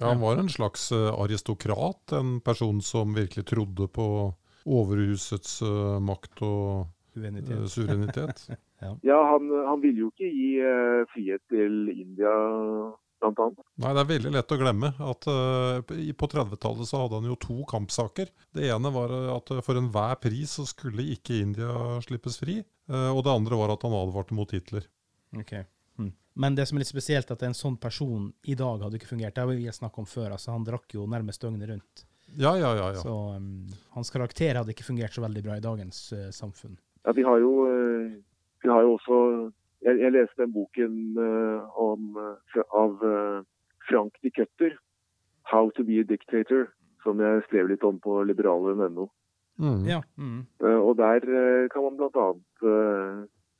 Ja, 0.00 0.08
Han 0.08 0.20
var 0.20 0.36
en 0.36 0.48
slags 0.48 0.92
eh, 0.92 1.12
aristokrat, 1.20 2.12
en 2.12 2.40
person 2.40 2.80
som 2.82 3.14
virkelig 3.14 3.46
trodde 3.46 3.88
på 3.88 4.06
overhusets 4.62 5.60
uh, 5.66 5.98
makt 6.02 6.42
og 6.46 6.86
uh, 7.18 7.66
suverenitet. 7.66 8.44
ja, 8.84 8.92
ja 9.02 9.20
han, 9.32 9.48
han, 9.66 9.80
ville 9.82 10.04
jo 10.04 10.10
ikke 10.12 10.30
gi 10.30 10.50
uh, 10.62 11.02
frihet 11.12 11.42
til 11.50 11.90
India, 11.92 12.32
blant 13.22 13.42
annet. 13.42 13.66
Nei, 13.82 13.92
det 13.92 14.04
er 14.04 14.10
veldig 14.12 14.32
lett 14.38 14.54
å 14.54 14.60
glemme 14.62 14.92
at 15.10 15.28
på 16.22 16.30
30-tallet 16.34 16.88
så 16.88 17.04
hadde 17.04 17.20
han 17.20 17.28
jo 17.30 17.38
to 17.42 17.58
kampsaker. 17.70 18.32
Det 18.54 18.70
ene 18.70 18.94
var 18.94 19.14
at 19.36 19.52
for 19.66 19.78
enhver 19.78 20.16
pris 20.22 20.56
så 20.58 20.66
skulle 20.66 21.06
ikke 21.14 21.42
India 21.42 22.00
slippes 22.06 22.40
fri. 22.42 22.58
og 22.90 23.22
det 23.22 23.36
andre 23.36 23.60
var 23.60 23.76
at 23.76 23.86
han 23.86 23.94
advarte 23.94 24.34
mot 24.34 24.50
Hitler. 24.50 24.88
Okay. 25.38 25.62
Men 26.34 26.54
det 26.56 26.66
som 26.66 26.78
er 26.78 26.82
litt 26.84 26.90
spesielt, 26.90 27.30
at 27.30 27.42
en 27.44 27.56
sånn 27.56 27.76
person 27.80 28.30
i 28.48 28.54
dag 28.56 28.80
hadde 28.80 28.96
ikke 28.96 29.10
fungert. 29.10 29.34
Det 29.36 29.44
har 29.44 29.50
vi 29.52 29.68
snakket 29.68 30.04
om 30.04 30.08
før. 30.08 30.30
altså 30.32 30.54
Han 30.54 30.64
drakk 30.64 30.94
jo 30.96 31.06
nærmest 31.10 31.42
døgnet 31.44 31.68
rundt. 31.68 32.04
Ja, 32.38 32.56
ja, 32.56 32.74
ja. 32.76 32.88
ja. 32.96 33.00
Så 33.00 33.12
um, 33.36 33.66
hans 33.92 34.10
karakter 34.10 34.56
hadde 34.56 34.72
ikke 34.72 34.86
fungert 34.86 35.12
så 35.12 35.24
veldig 35.24 35.42
bra 35.44 35.58
i 35.58 35.64
dagens 35.64 36.06
uh, 36.16 36.30
samfunn. 36.32 36.78
Ja, 37.04 37.12
vi 37.16 37.24
har 37.26 37.42
jo, 37.42 37.50
uh, 37.68 38.14
vi 38.64 38.70
har 38.72 38.86
jo 38.86 38.96
også 38.98 39.18
Jeg, 39.82 39.98
jeg 39.98 40.14
leste 40.14 40.38
den 40.38 40.52
boken 40.54 40.92
uh, 41.18 41.78
om, 41.82 42.14
av 42.70 43.00
Frank 43.88 44.14
de 44.22 44.30
Cutter, 44.30 44.76
'How 45.42 45.72
to 45.74 45.82
be 45.82 45.98
a 45.98 46.04
Dictator', 46.06 46.68
som 47.02 47.18
jeg 47.18 47.42
skrev 47.48 47.66
litt 47.66 47.82
om 47.82 47.98
på 47.98 48.22
liberale.no. 48.22 49.08
Mm. 49.58 49.82
Ja, 49.90 49.98
mm. 50.14 50.46
og 50.62 50.94
der 50.96 51.26
kan 51.74 51.82
man 51.82 51.98
bl.a. 51.98 52.28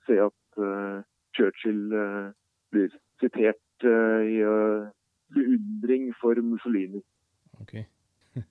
se 0.07 0.21
at 0.23 0.63
Churchill 1.35 1.91
blir 2.73 2.93
sitert 3.21 3.87
i 3.87 4.39
beundring 5.33 6.13
for 6.21 6.39
Mussolini. 6.43 7.03
Okay. 7.63 7.87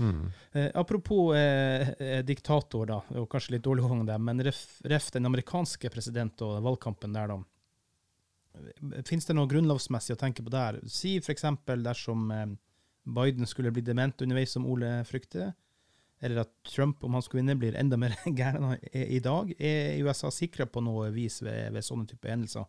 Mm. 0.00 0.30
Eh, 0.52 0.70
apropos 0.74 1.34
eh, 1.36 1.88
eh, 1.88 2.24
diktator, 2.24 2.86
da, 2.88 3.02
og 3.20 3.26
kanskje 3.28 3.56
litt 3.56 3.64
dårlig 3.66 3.84
overgang 3.84 4.06
der, 4.08 4.22
men 4.22 4.40
ref, 4.46 4.78
ref 4.88 5.10
den 5.12 5.28
amerikanske 5.28 5.90
president 5.92 6.40
og 6.46 6.62
valgkampen 6.64 7.12
der, 7.12 7.34
da. 7.34 9.02
Fins 9.06 9.28
det 9.28 9.36
noe 9.36 9.50
grunnlovsmessig 9.50 10.16
å 10.16 10.20
tenke 10.22 10.44
på 10.46 10.52
der? 10.54 10.80
Si 10.88 11.18
f.eks. 11.20 11.44
dersom 11.84 12.30
eh, 12.32 12.46
Biden 13.04 13.48
skulle 13.50 13.74
bli 13.76 13.84
dement 13.84 14.24
underveis, 14.24 14.54
som 14.56 14.64
Ole 14.72 15.02
frykter, 15.04 15.52
eller 16.20 16.46
at 16.46 16.54
Trump, 16.68 17.04
om 17.04 17.18
han 17.18 17.24
skulle 17.24 17.42
vinne, 17.44 17.60
blir 17.60 17.76
enda 17.76 18.00
mer 18.00 18.16
gæren 18.24 18.62
enn 18.62 18.68
han 18.70 18.90
er 18.92 19.14
i 19.18 19.20
dag. 19.24 19.52
Er 19.60 20.00
USA 20.06 20.32
sikra 20.32 20.64
på 20.64 20.80
noe 20.84 21.12
vis 21.12 21.42
ved, 21.44 21.74
ved 21.76 21.84
sånne 21.84 22.08
type 22.08 22.32
hendelser? 22.32 22.64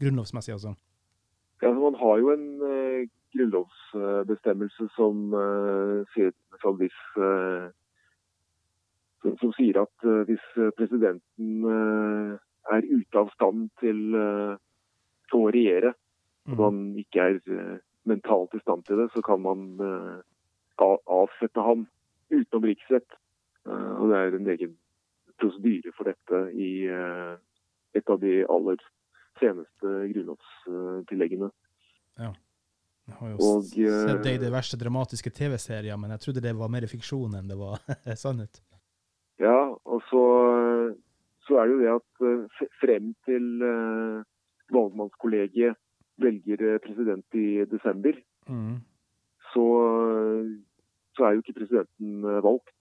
Grunnlovsmessig, 0.00 0.52
altså. 0.52 0.74
Ja, 1.62 1.68
altså 1.68 1.80
Man 1.80 1.94
har 1.94 2.16
jo 2.18 2.30
en 2.32 2.46
uh, 2.62 3.08
grunnlovsbestemmelse 3.36 4.88
som, 4.96 5.34
uh, 5.34 6.02
sier, 6.14 6.32
som, 6.62 6.76
hvis, 6.80 6.98
uh, 7.16 7.70
som, 9.22 9.36
som, 9.38 9.52
sier 9.58 9.78
at 9.84 10.06
hvis 10.26 10.46
presidenten 10.76 11.62
er 12.72 12.88
ute 12.90 13.18
av 13.18 13.30
stand 13.36 13.68
til 13.78 14.16
å 14.16 15.42
regjere, 15.54 15.92
og 16.50 16.58
man 16.58 16.80
ikke 16.98 17.28
er 17.30 17.38
mentalt 18.10 18.56
i 18.58 18.60
stand 18.64 18.82
til 18.88 18.98
det, 18.98 19.06
så 19.14 19.22
kan 19.22 19.44
man 19.44 19.60
avsette 21.06 21.62
ham 21.62 21.86
utenom 22.34 22.66
riksrett. 22.66 23.14
og 23.70 24.10
Det 24.10 24.18
er 24.18 24.34
en 24.40 24.50
egen 24.56 24.74
prosedyre 25.38 25.94
for 25.94 26.10
dette 26.10 26.42
i 26.58 26.72
et 26.90 28.10
av 28.10 28.18
de 28.26 28.40
aller 28.50 28.82
seneste 29.42 29.92
grunnlovstilleggene. 30.14 31.50
Jeg 32.22 33.16
har 33.18 33.32
jo 33.32 33.36
Og, 33.42 33.64
sett 33.66 34.22
det 34.22 34.36
i 34.36 34.40
det 34.42 34.52
verste 34.54 34.78
dramatiske 34.78 35.32
TV-serier, 35.34 35.98
men 35.98 36.12
jeg 36.14 36.22
trodde 36.22 36.44
det 36.44 36.52
var 36.56 36.70
mer 36.70 36.86
fiksjon 36.86 37.34
enn 37.34 37.48
det 37.50 37.58
var 37.58 37.82
sannhet. 38.22 38.60
Ja, 39.42 39.72
og 39.74 40.04
så, 40.06 40.22
så 41.48 41.58
er 41.58 41.66
det 41.66 41.74
jo 41.74 41.80
det 41.82 41.94
at 41.96 42.26
eh, 42.28 42.68
frem 42.78 43.08
til 43.26 43.64
eh, 43.66 44.20
valgmannskollegiet 44.70 45.74
velger 46.22 46.62
eh, 46.74 46.78
president 46.84 47.38
i 47.38 47.64
desember, 47.70 48.20
Mm. 48.50 48.80
så, 49.52 49.64
så 51.14 51.24
er 51.28 51.36
jo 51.36 51.42
ikke 51.44 51.60
presidenten 51.60 52.24
eh, 52.26 52.40
valgt. 52.42 52.72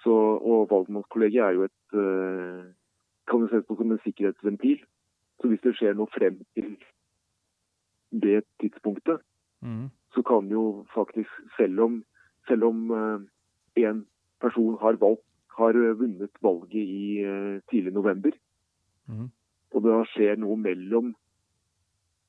Så, 0.00 0.12
og 0.12 0.68
valgmannskollegiet 0.70 1.42
er 1.44 1.56
jo 1.58 1.66
et 1.66 1.96
eh, 2.00 2.62
kan 3.28 3.42
jo 3.44 3.48
ses 3.50 3.66
på 3.68 3.76
som 3.76 3.92
en 3.92 4.00
sikkerhetsventil. 4.04 4.80
Så 5.40 5.48
hvis 5.48 5.60
det 5.62 5.74
skjer 5.78 5.94
noe 5.94 6.06
frem 6.14 6.40
til 6.54 6.76
det 8.12 8.44
tidspunktet, 8.60 9.20
Mm. 9.62 9.88
så 10.14 10.22
kan 10.22 10.48
jo 10.50 10.86
faktisk, 10.94 11.30
selv 11.56 11.80
om, 11.80 12.04
selv 12.46 12.62
om 12.64 12.90
eh, 12.90 13.18
en 13.76 14.06
person 14.40 14.78
har, 14.80 14.92
valgt, 14.92 15.24
har 15.58 15.72
vunnet 15.98 16.30
valget 16.42 16.74
i 16.74 17.18
eh, 17.26 17.60
tidlig 17.70 17.92
november, 17.92 18.30
Mm. 19.08 19.30
og 19.74 19.82
det 19.82 19.90
da 19.90 20.04
skjer 20.04 20.36
noe 20.38 20.56
mellom 20.56 21.14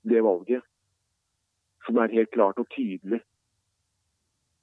det 0.10 0.24
valget 0.24 0.62
som 1.86 1.98
er 1.98 2.08
helt 2.08 2.32
klart 2.32 2.58
og 2.58 2.67
tydelig 2.69 3.22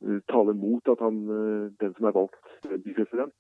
eh, 0.02 0.20
taler 0.28 0.52
mot 0.54 0.88
at 0.88 0.98
han, 1.00 1.22
eh, 1.30 1.70
den 1.80 1.94
som 1.94 2.06
er 2.06 2.12
valgt, 2.12 2.42
blir 2.82 2.94
president, 2.94 3.34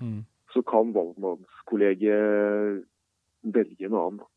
Mm. 0.00 0.24
så 0.52 0.62
kan 0.62 0.92
valgmannskollegiet 0.94 2.84
velge 3.90 4.10
annet. 4.10 4.28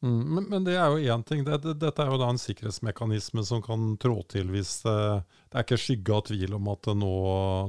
Mm, 0.00 0.34
men, 0.34 0.46
men 0.48 0.64
det 0.64 0.78
er 0.80 0.88
jo 0.88 1.12
én 1.12 1.22
ting. 1.28 1.42
Det, 1.44 1.58
det, 1.60 1.74
dette 1.82 2.02
er 2.02 2.08
jo 2.08 2.20
da 2.20 2.30
en 2.32 2.40
sikkerhetsmekanisme 2.40 3.44
som 3.44 3.60
kan 3.64 3.94
trå 4.00 4.22
til 4.32 4.48
hvis 4.52 4.78
eh, 4.88 5.20
det 5.50 5.58
er 5.58 5.66
ikke 5.66 5.80
skygge 5.80 6.16
av 6.16 6.24
tvil 6.30 6.56
om 6.56 6.70
at 6.72 6.88
nå, 6.96 7.14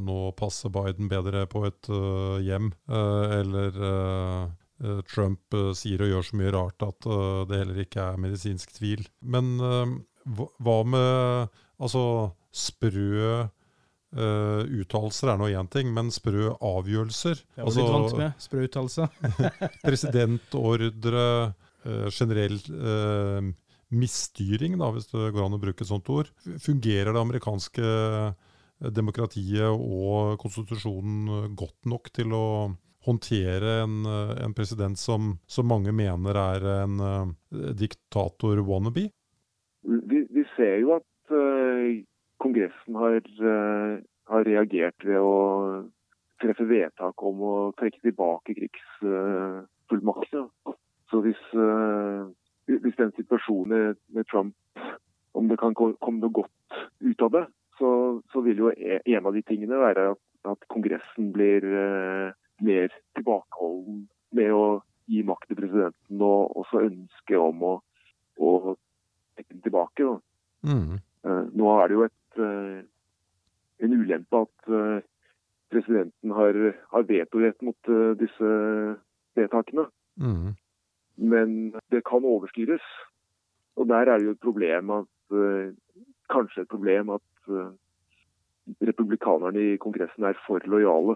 nå 0.06 0.20
passer 0.40 0.72
Biden 0.72 1.12
bedre 1.12 1.44
på 1.52 1.66
et 1.68 1.92
uh, 1.92 2.40
hjem, 2.44 2.72
uh, 2.88 3.26
eller 3.42 3.82
eh, 3.90 4.44
eh, 4.86 5.02
Trump 5.12 5.58
eh, 5.58 5.72
sier 5.78 6.06
og 6.06 6.14
gjør 6.14 6.28
så 6.30 6.40
mye 6.40 6.54
rart 6.56 6.86
at 6.88 7.10
eh, 7.10 7.42
det 7.50 7.64
heller 7.64 7.82
ikke 7.84 8.06
er 8.14 8.22
medisinsk 8.22 8.78
tvil. 8.78 9.04
Men 9.20 9.58
eh, 9.60 9.98
hva 10.62 10.78
med 10.88 11.52
altså 11.82 12.06
sprø 12.54 13.50
Uh, 14.12 14.68
uttalelser 14.82 15.30
er 15.32 15.38
nå 15.40 15.48
én 15.56 15.70
ting, 15.72 15.88
men 15.96 16.10
sprø 16.12 16.50
avgjørelser 16.60 17.38
Det 17.40 17.62
var 17.62 17.70
altså, 17.70 17.80
litt 17.80 17.94
vant 17.94 18.18
med. 18.20 18.42
Sprø 18.44 18.66
uttalelse. 18.68 19.08
presidentordre, 19.88 21.26
uh, 21.86 22.08
generell 22.12 22.58
uh, 22.76 23.48
misstyring, 23.96 24.76
da, 24.82 24.92
hvis 24.92 25.08
det 25.14 25.32
går 25.32 25.46
an 25.46 25.56
å 25.56 25.62
bruke 25.62 25.86
et 25.86 25.92
sånt 25.92 26.12
ord. 26.12 26.32
Fungerer 26.60 27.16
det 27.16 27.24
amerikanske 27.24 27.96
demokratiet 28.92 29.70
og 29.70 30.40
konstitusjonen 30.42 31.56
godt 31.56 31.88
nok 31.88 32.10
til 32.16 32.34
å 32.34 32.46
håndtere 33.06 33.82
en, 33.84 34.00
en 34.08 34.56
president 34.58 34.98
som, 34.98 35.36
som 35.50 35.68
mange 35.70 35.94
mener 35.94 36.38
er 36.38 36.66
en 36.82 37.36
diktator-wannabe? 37.78 39.06
Vi, 39.82 40.24
vi 40.30 40.44
ser 40.56 40.80
jo 40.82 40.96
at 40.98 41.34
eh, 41.34 42.02
Kongressen 42.42 42.96
har, 42.98 43.18
eh, 43.22 44.00
har 44.32 44.48
reagert 44.48 45.06
ved 45.06 45.20
å 45.22 45.86
treffe 46.42 46.66
vedtak 46.66 47.24
om 47.24 47.42
å 47.46 47.56
trekke 47.78 48.02
tilbake 48.02 48.56
krigsfullmaktene. 48.58 50.48
Så 51.12 51.22
hvis, 51.22 51.42
eh, 51.54 52.26
hvis 52.66 52.98
den 52.98 53.12
situasjonen 53.18 53.96
med, 54.14 54.28
Trump, 54.28 54.56
om 55.36 55.48
det 55.48 55.60
kan 55.60 55.76
komme 55.76 56.20
noe 56.20 56.34
godt 56.34 56.80
ut 57.02 57.22
av 57.22 57.32
det, 57.32 57.46
så, 57.78 58.22
så 58.32 58.42
vil 58.42 58.58
jo 58.58 58.72
e- 58.72 59.02
en 59.06 59.26
av 59.26 59.34
de 59.34 59.42
tingene 59.42 59.78
være 59.78 60.12
at, 60.14 60.22
at 60.54 60.68
Kongressen 60.70 61.32
blir 61.36 61.66
eh, 61.66 62.32
mer 62.62 62.90
tilbakeholden 63.18 64.08
med 64.38 64.52
å 64.56 64.82
gi 65.12 65.22
makt 65.28 65.50
til 65.50 65.60
presidenten, 65.60 66.22
og 66.22 66.56
også 66.62 66.86
ønske 66.88 67.38
om 67.38 67.64
å, 67.68 67.74
å 68.40 68.52
trekke 69.36 69.54
den 69.54 69.64
tilbake. 69.66 70.10
Mm. 70.64 71.00
Nå 71.58 71.72
er 71.74 71.90
det 71.90 71.98
jo 71.98 72.06
et, 72.06 72.21
eh, 72.40 72.82
en 73.84 73.94
ulempe 73.94 74.44
at 74.46 74.74
eh, 74.74 75.04
presidenten 75.72 76.34
har, 76.36 76.58
har 76.94 77.08
vetorett 77.08 77.62
mot 77.66 77.92
eh, 77.92 78.12
disse 78.20 78.52
vedtakene. 79.40 79.88
Mm. 80.16 80.52
Men 81.32 81.58
det 81.92 82.04
kan 82.08 82.28
overstyres. 82.28 82.86
Og 83.76 83.88
der 83.88 84.10
er 84.10 84.20
det 84.20 84.26
jo 84.26 84.38
et 84.38 84.46
problem 84.46 84.90
at 85.02 85.08
Kanskje 86.32 86.62
et 86.62 86.68
problem 86.68 87.10
at 87.10 87.52
republikanerne 88.84 89.62
i 89.64 89.78
Kongressen 89.80 90.26
er 90.28 90.36
for 90.48 90.60
lojale. 90.68 91.16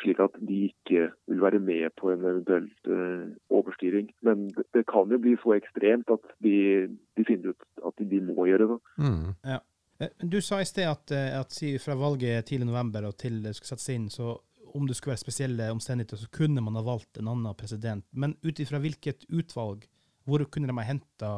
Slik 0.00 0.20
at 0.20 0.36
de 0.48 0.58
ikke 0.68 1.10
vil 1.28 1.40
være 1.40 1.58
med 1.58 1.90
på 1.96 2.10
en 2.12 2.24
eventuell 2.24 2.68
overstyring. 3.48 4.10
Men 4.20 4.48
det, 4.48 4.64
det 4.74 4.84
kan 4.92 5.12
jo 5.12 5.18
bli 5.18 5.36
så 5.40 5.56
ekstremt 5.56 6.12
at 6.12 6.24
de, 6.44 6.56
de 7.16 7.24
finner 7.24 7.52
ut 7.54 7.86
at 7.88 8.04
de 8.10 8.20
må 8.20 8.44
gjøre 8.48 8.68
det. 8.74 8.78
Mm. 9.00 9.32
Eh, 9.44 9.60
Du 10.18 10.40
sa 10.44 10.60
i 10.60 10.68
sted 10.68 10.88
at, 10.90 11.10
eh, 11.10 11.32
at 11.40 11.56
fra 11.80 11.94
valget 11.96 12.46
tidlig 12.46 12.68
november 12.68 13.06
og 13.08 13.16
til 13.16 13.40
det 13.44 13.54
skulle 13.56 13.72
settes 13.74 13.88
inn, 13.94 14.10
så 14.12 14.34
om 14.76 14.86
det 14.86 14.96
skulle 14.96 15.14
være 15.14 15.24
spesielle 15.24 15.70
omstendigheter, 15.72 16.20
så 16.20 16.28
kunne 16.32 16.60
man 16.60 16.76
ha 16.76 16.82
valgt 16.84 17.16
en 17.16 17.30
annen 17.32 17.54
president. 17.56 18.04
Men 18.12 18.36
ut 18.44 18.60
ifra 18.60 18.80
hvilket 18.82 19.24
utvalg, 19.32 19.86
hvor 20.28 20.44
kunne 20.52 20.68
de 20.68 20.76
ha 20.76 20.84
henta 20.84 21.30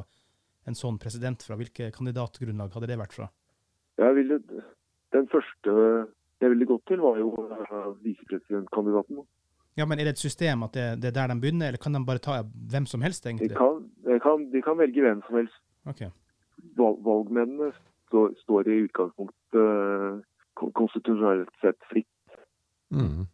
en 0.67 0.75
sånn 0.75 0.99
president 0.99 1.45
fra? 1.47 1.59
Hvilke 1.61 1.93
kandidatgrunnlag 1.95 2.75
hadde 2.75 2.91
det 2.91 2.99
vært 2.99 3.15
fra? 3.15 3.29
Ville, 3.99 4.41
den 5.15 5.29
første 5.31 5.75
jeg 6.39 6.53
ville 6.53 6.69
gått 6.71 6.85
til, 6.87 7.03
var 7.03 7.19
jo 7.19 7.33
uh, 7.35 7.93
visepresidentkandidaten. 8.03 9.23
Ja, 9.79 9.87
men 9.87 9.99
Er 9.99 10.09
det 10.09 10.17
et 10.17 10.23
system 10.23 10.65
at 10.67 10.75
det, 10.75 10.87
det 11.03 11.11
er 11.11 11.17
der 11.21 11.33
de 11.33 11.41
begynner, 11.43 11.71
eller 11.71 11.83
kan 11.83 11.95
de 11.95 12.03
bare 12.07 12.23
ta 12.23 12.41
hvem 12.43 12.87
som 12.87 13.03
helst, 13.03 13.25
De 13.25 13.31
egentlig? 13.31 13.55
kan, 13.59 13.85
de 14.07 14.19
kan, 14.23 14.47
de 14.51 14.63
kan 14.63 14.79
velge 14.79 15.03
hvem 15.03 15.23
som 15.27 15.39
helst. 15.39 15.59
Okay. 15.87 16.11
Valg, 16.79 16.99
valgmennene 17.07 17.71
står, 18.09 18.35
står 18.43 18.69
i 18.73 18.79
utgangspunktet 18.89 19.61
uh, 19.61 20.19
konstitusjonelt 20.75 21.53
sett 21.63 21.79
fritt. 21.93 22.09
Mm. 22.91 23.27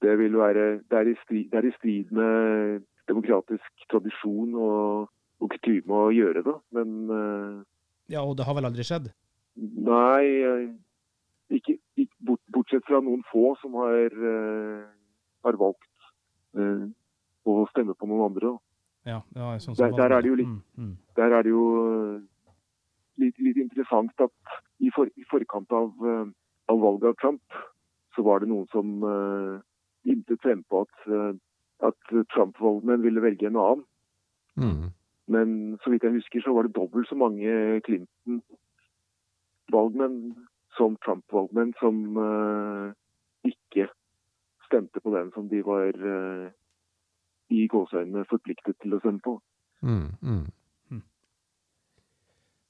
Det 0.00 0.14
vil 0.18 0.36
være 0.36 0.64
det 0.90 0.96
er, 0.98 1.08
i 1.12 1.16
strid, 1.22 1.50
det 1.52 1.58
er 1.60 1.68
i 1.68 1.72
strid 1.76 2.12
med 2.16 2.82
demokratisk 3.10 3.84
tradisjon 3.92 4.54
og, 4.56 5.08
og 5.40 5.50
kutyme 5.54 5.98
å 6.06 6.12
gjøre 6.14 6.42
det. 6.46 6.54
Men 6.76 6.94
eh, 7.16 7.58
Ja, 8.16 8.22
og 8.26 8.36
det 8.38 8.46
har 8.48 8.56
vel 8.58 8.68
aldri 8.70 8.86
skjedd? 8.86 9.10
nei, 9.60 10.24
eh, 10.46 10.70
ikke, 11.52 11.74
ikke 12.00 12.16
bort, 12.24 12.40
bortsett 12.54 12.86
fra 12.88 13.00
noen 13.04 13.20
få 13.28 13.52
som 13.60 13.74
har, 13.80 14.08
eh, 14.14 14.84
har 15.44 15.58
valgt 15.60 16.10
eh, 16.56 16.86
å 17.44 17.56
stemme 17.72 17.94
på 17.98 18.08
noen 18.08 18.30
andre. 18.30 18.54
Ja, 19.08 19.20
ja 19.36 19.52
sånn 19.60 19.76
Der- 19.78 19.96
der 19.96 20.16
er 20.16 20.22
det 20.22 20.30
jo 20.32 20.38
litt- 20.40 20.48
Mm, 20.48 20.62
mm. 20.78 20.96
Der 21.16 21.32
er 21.38 21.42
det 21.42 21.50
jo 21.52 21.64
eh, 22.16 22.20
litt, 23.20 23.36
litt 23.42 23.56
interessant 23.60 24.22
at 24.24 24.32
i, 24.80 24.90
for, 24.94 25.06
i 25.16 25.24
forkant 25.30 25.72
av, 25.76 25.90
eh, 26.06 26.26
av 26.72 26.78
valget 26.80 27.08
av 27.12 27.16
Trump, 27.20 27.42
så 28.14 28.20
var 28.26 28.36
det 28.40 28.48
noen 28.50 28.68
som 28.72 28.86
uh, 29.06 29.54
fremme 30.04 30.36
frempå 30.42 30.74
at, 30.82 30.96
eh, 31.06 31.34
at 31.86 32.00
Trump-valgmenn 32.34 33.04
ville 33.04 33.22
velge 33.22 33.46
en 33.46 33.60
annen. 33.60 33.84
Mm. 34.58 34.86
Men 35.30 35.48
så 35.82 35.90
vidt 35.92 36.04
jeg 36.04 36.16
husker, 36.16 36.40
så 36.42 36.54
var 36.56 36.62
det 36.66 36.74
dobbelt 36.74 37.08
så 37.08 37.16
mange 37.16 37.80
Clinton-valgmenn 37.86 40.18
som 40.76 40.96
Trump-valgmenn 41.04 41.72
som 41.78 41.96
uh, 42.18 42.88
ikke 43.46 43.84
stemte 44.66 44.98
på 45.00 45.10
den 45.14 45.32
som 45.34 45.48
de 45.48 45.62
var 45.66 45.92
uh, 45.94 46.50
i 47.50 47.66
gåseøynene 47.70 48.24
forpliktet 48.30 48.76
til 48.82 48.94
å 48.94 49.00
stemme 49.02 49.22
på. 49.24 49.32
Mm. 49.82 50.08
Mm. 50.22 50.46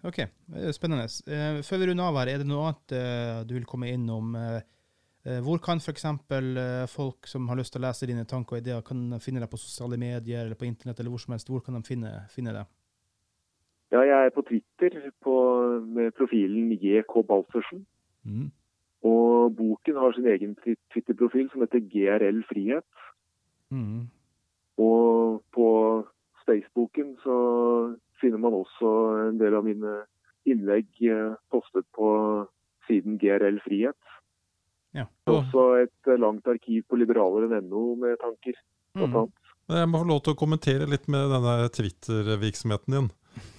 Ok, 0.02 0.18
eh, 0.18 0.70
spennende. 0.72 1.04
Eh, 1.28 1.60
Før 1.62 1.80
vi 1.80 1.86
runder 1.90 2.08
av 2.08 2.18
her, 2.20 2.32
er 2.32 2.40
det 2.40 2.48
noe 2.48 2.70
annet 2.70 2.94
eh, 2.96 3.40
du 3.44 3.54
vil 3.58 3.68
komme 3.68 3.90
innom? 3.92 4.36
Hvor 5.20 5.58
kan 5.60 5.76
f.eks. 5.76 6.06
folk 6.88 7.26
som 7.28 7.48
har 7.50 7.58
lyst 7.58 7.74
til 7.74 7.82
å 7.82 7.84
lese 7.84 8.06
dine 8.08 8.22
tanker 8.24 8.56
og 8.56 8.62
ideer, 8.62 8.80
kan 8.80 9.18
finne 9.20 9.42
deg 9.42 9.50
på 9.52 9.58
sosiale 9.60 9.98
medier 10.00 10.46
eller 10.46 10.56
på 10.56 10.64
internett 10.64 11.02
eller 11.02 11.12
hvor 11.12 11.20
som 11.20 11.34
helst? 11.34 11.50
Hvor 11.52 11.60
kan 11.60 11.76
de 11.76 11.82
finne, 11.84 12.12
finne 12.32 12.54
deg? 12.56 12.70
Ja, 13.92 14.00
jeg 14.00 14.16
er 14.16 14.32
på 14.32 14.46
Twitter 14.48 14.96
på, 15.20 15.34
med 15.84 16.14
profilen 16.16 16.72
JK 16.72 17.12
Balsersen. 17.28 17.84
Mm. 18.24 18.48
Og 19.12 19.52
boken 19.60 20.00
har 20.00 20.16
sin 20.16 20.30
egen 20.32 20.56
Twitter-profil 20.64 21.50
som 21.52 21.66
heter 21.66 21.84
GRL 21.92 22.40
Frihet. 22.48 23.04
Mm. 23.68 24.08
Og 24.80 25.42
på 25.52 25.68
Spaceboken 26.40 27.12
så 27.20 27.36
finner 28.20 28.40
man 28.42 28.56
også 28.56 28.94
en 29.28 29.38
del 29.40 29.56
av 29.58 29.66
mine 29.66 30.00
innlegg 30.48 30.88
eh, 31.04 31.34
postet 31.52 31.86
på 31.96 32.10
siden 32.88 33.18
GRL 33.20 33.60
Frihet. 33.64 33.98
Ja. 34.96 35.06
Er 35.28 35.36
også 35.36 35.66
et 35.84 36.10
eh, 36.10 36.20
langt 36.20 36.48
arkiv 36.50 36.86
på 36.90 36.98
liberaler.no 37.00 37.84
med 38.00 38.18
tanker. 38.22 38.56
blant 38.94 39.14
Mm. 39.14 39.18
annet. 39.20 39.36
Jeg 39.70 39.86
må 39.86 40.00
få 40.00 40.06
lov 40.08 40.22
til 40.26 40.34
å 40.34 40.38
kommentere 40.38 40.86
litt 40.90 41.04
med 41.06 41.28
denne 41.30 41.68
Twitter-virksomheten 41.70 42.96
din. 42.96 43.10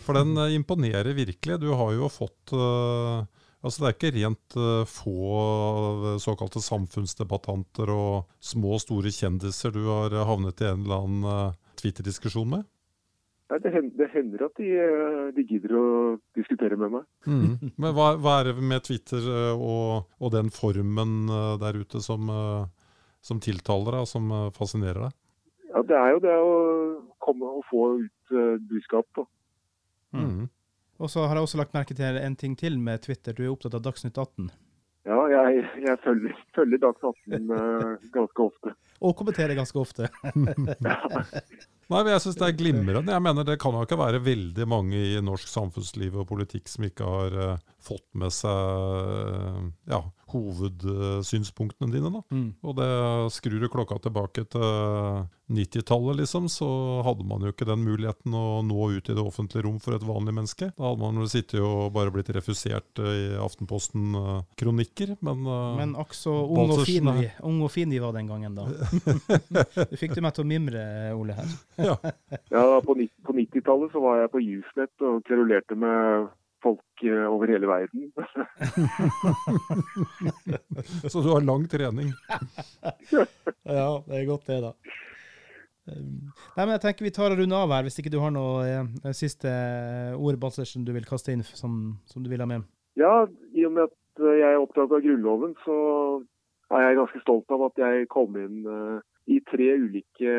For 0.04 0.17
den 0.17 0.36
eh, 0.36 0.58
imponerer 0.58 1.15
virkelig. 1.15 1.62
Du 1.62 1.71
har 1.71 1.93
jo 1.95 2.12
fått 2.12 2.56
Altså 3.62 3.78
Det 3.78 3.86
er 3.86 3.93
ikke 3.93 4.10
rent 4.15 4.56
få 4.89 6.17
såkalte 6.17 6.58
samfunnsdebattanter 6.65 7.91
og 7.93 8.32
små 8.41 8.71
og 8.74 8.82
store 8.82 9.12
kjendiser 9.13 9.69
du 9.76 9.84
har 9.86 10.15
havnet 10.26 10.63
i 10.63 10.65
en 10.65 10.82
eller 10.82 11.04
annen 11.06 11.60
Twitter-diskusjon 11.78 12.50
med? 12.56 12.65
Nei, 13.52 13.58
det, 13.60 13.72
hender, 13.74 13.96
det 14.00 14.08
hender 14.14 14.44
at 14.46 14.60
de, 14.62 14.68
eh, 14.80 15.24
de 15.36 15.44
gidder 15.44 15.74
å 15.76 15.88
diskutere 16.38 16.78
med 16.80 16.94
meg. 16.94 17.08
Men 17.82 17.96
hva, 17.98 18.14
hva 18.16 18.38
er 18.40 18.52
det 18.52 18.64
med 18.64 18.86
Twitter 18.88 19.26
eh, 19.28 19.52
og, 19.60 20.08
og 20.24 20.32
den 20.32 20.48
formen 20.56 21.26
eh, 21.28 21.58
der 21.60 21.82
ute 21.82 22.00
som, 22.04 22.32
som 23.20 23.44
tiltaler 23.44 23.98
deg, 23.98 24.06
og 24.06 24.08
som 24.08 24.32
fascinerer 24.56 25.10
deg? 25.10 25.18
Ja, 25.68 25.84
Det 25.84 26.00
er 26.00 26.16
jo 26.16 26.24
det 26.24 26.38
å 26.40 26.56
komme 27.24 27.52
og 27.60 27.68
få 27.68 27.84
ut 28.06 28.36
budskap. 28.72 29.08
Da. 29.20 29.28
Mm. 30.16 30.24
Mm. 30.24 30.50
Og 31.04 31.12
så 31.12 31.26
har 31.26 31.36
jeg 31.36 31.48
også 31.50 31.60
lagt 31.60 31.76
merke 31.76 31.96
til 31.98 32.20
en 32.22 32.40
ting 32.40 32.56
til 32.56 32.80
med 32.80 33.04
Twitter. 33.04 33.36
Du 33.36 33.44
er 33.44 33.52
opptatt 33.52 33.76
av 33.76 33.84
Dagsnytt 33.84 34.16
18. 34.16 34.48
Ja, 35.10 35.18
jeg, 35.32 35.64
jeg 35.82 35.98
følger, 36.04 36.40
følger 36.56 36.82
Dags 36.84 37.04
18 37.04 37.52
eh, 37.58 38.10
ganske 38.14 38.44
ofte. 38.48 38.76
Og 39.02 39.16
kommenterer 39.18 39.58
ganske 39.58 39.82
ofte. 39.82 40.08
Nei, 41.91 42.04
men 42.06 42.13
jeg 42.15 42.23
syns 42.23 42.39
det 42.39 42.47
er 42.47 42.58
glimrende. 42.58 43.12
Jeg 43.12 43.23
mener 43.25 43.47
Det 43.47 43.58
kan 43.62 43.75
jo 43.75 43.84
ikke 43.86 43.99
være 43.99 44.23
veldig 44.23 44.67
mange 44.69 45.01
i 45.12 45.19
norsk 45.23 45.49
samfunnsliv 45.51 46.21
og 46.21 46.30
politikk 46.30 46.71
som 46.71 46.88
ikke 46.88 47.08
har 47.08 47.36
uh, 47.36 47.71
fått 47.82 48.08
med 48.17 48.34
seg 48.34 48.51
eh, 48.51 49.62
ja, 49.89 50.01
hovedsynspunktene 50.32 51.91
dine. 51.91 52.12
da. 52.13 52.21
Mm. 52.32 52.49
Og 52.62 52.77
det 52.77 52.89
skrur 53.36 53.60
du 53.62 53.67
klokka 53.71 53.97
tilbake 54.04 54.45
til 54.54 55.27
90-tallet, 55.51 56.21
liksom, 56.21 56.47
så 56.49 56.67
hadde 57.04 57.25
man 57.27 57.43
jo 57.43 57.51
ikke 57.51 57.67
den 57.67 57.82
muligheten 57.84 58.36
å 58.38 58.62
nå 58.63 58.86
ut 58.95 59.10
i 59.10 59.15
det 59.17 59.23
offentlige 59.23 59.65
rom 59.65 59.82
for 59.84 59.97
et 59.97 60.06
vanlig 60.08 60.36
menneske. 60.38 60.69
Da 60.77 60.86
hadde 60.91 61.01
man 61.01 61.19
jo 61.19 61.27
sittet 61.32 61.60
og 61.60 61.91
bare 61.95 62.13
blitt 62.13 62.32
refusert 62.38 63.01
eh, 63.01 63.17
i 63.17 63.25
Aftenposten-kronikker, 63.41 65.17
men, 65.25 65.43
Men 65.82 65.97
akk 65.99 66.15
så 66.15 66.32
ung 66.45 66.71
og, 66.77 66.86
fin 66.88 67.12
vi, 67.17 67.27
ung 67.47 67.60
og 67.65 67.73
fin 67.73 67.91
vi 67.91 67.99
var 68.04 68.15
den 68.15 68.30
gangen, 68.30 68.56
da. 68.56 68.69
Du 69.91 69.97
fikk 70.01 70.15
du 70.15 70.23
meg 70.23 70.38
til 70.38 70.45
å 70.45 70.49
mimre, 70.54 70.86
Ole, 71.17 71.36
her. 71.41 71.51
Ja. 71.89 71.96
Ja, 72.54 72.82
På, 72.86 72.96
på 73.26 73.36
90-tallet 73.38 73.91
så 73.94 74.04
var 74.04 74.22
jeg 74.22 74.32
på 74.34 74.44
Usenet 74.44 75.06
og 75.08 75.24
kverulerte 75.28 75.78
med 75.80 76.30
folk 76.62 77.04
eh, 77.04 77.26
over 77.26 77.50
hele 77.50 77.67
verden. 77.70 78.12
Så 81.10 81.22
du 81.22 81.32
har 81.32 81.41
lang 81.46 81.67
trening. 81.70 82.12
Ja, 83.63 84.02
det 84.08 84.17
er 84.17 84.26
godt 84.28 84.48
det, 84.50 84.60
da. 84.63 84.72
Um, 85.89 86.30
Nei, 86.56 86.63
men 86.65 86.74
jeg 86.76 86.82
tenker 86.84 87.06
vi 87.06 87.12
tar 87.13 87.34
og 87.34 87.39
runder 87.39 87.63
av 87.63 87.72
her, 87.74 87.86
hvis 87.88 87.98
ikke 88.02 88.12
du 88.13 88.20
har 88.22 88.34
noe 88.34 88.65
eh, 88.67 89.13
siste 89.17 89.50
ord, 90.17 90.38
Balsersen, 90.41 90.86
du 90.86 90.91
vil 90.96 91.08
kaste 91.08 91.34
inn 91.34 91.44
som, 91.46 91.96
som 92.10 92.26
du 92.26 92.30
vil 92.32 92.44
ha 92.44 92.48
med. 92.50 92.65
Ja, 93.00 93.26
i 93.56 93.65
og 93.65 93.74
med 93.78 93.88
at 93.88 94.24
eh, 94.24 94.38
jeg 94.41 94.50
er 94.50 94.62
opptatt 94.62 94.91
av 94.91 95.04
Grunnloven, 95.06 95.56
så 95.65 95.78
er 96.72 96.86
jeg 96.88 97.00
ganske 97.00 97.22
stolt 97.24 97.54
av 97.54 97.67
at 97.70 97.82
jeg 97.82 98.10
kom 98.12 98.38
inn 98.39 98.67
eh, 98.67 98.98
i 99.32 99.39
tre 99.48 99.70
ulike 99.80 100.36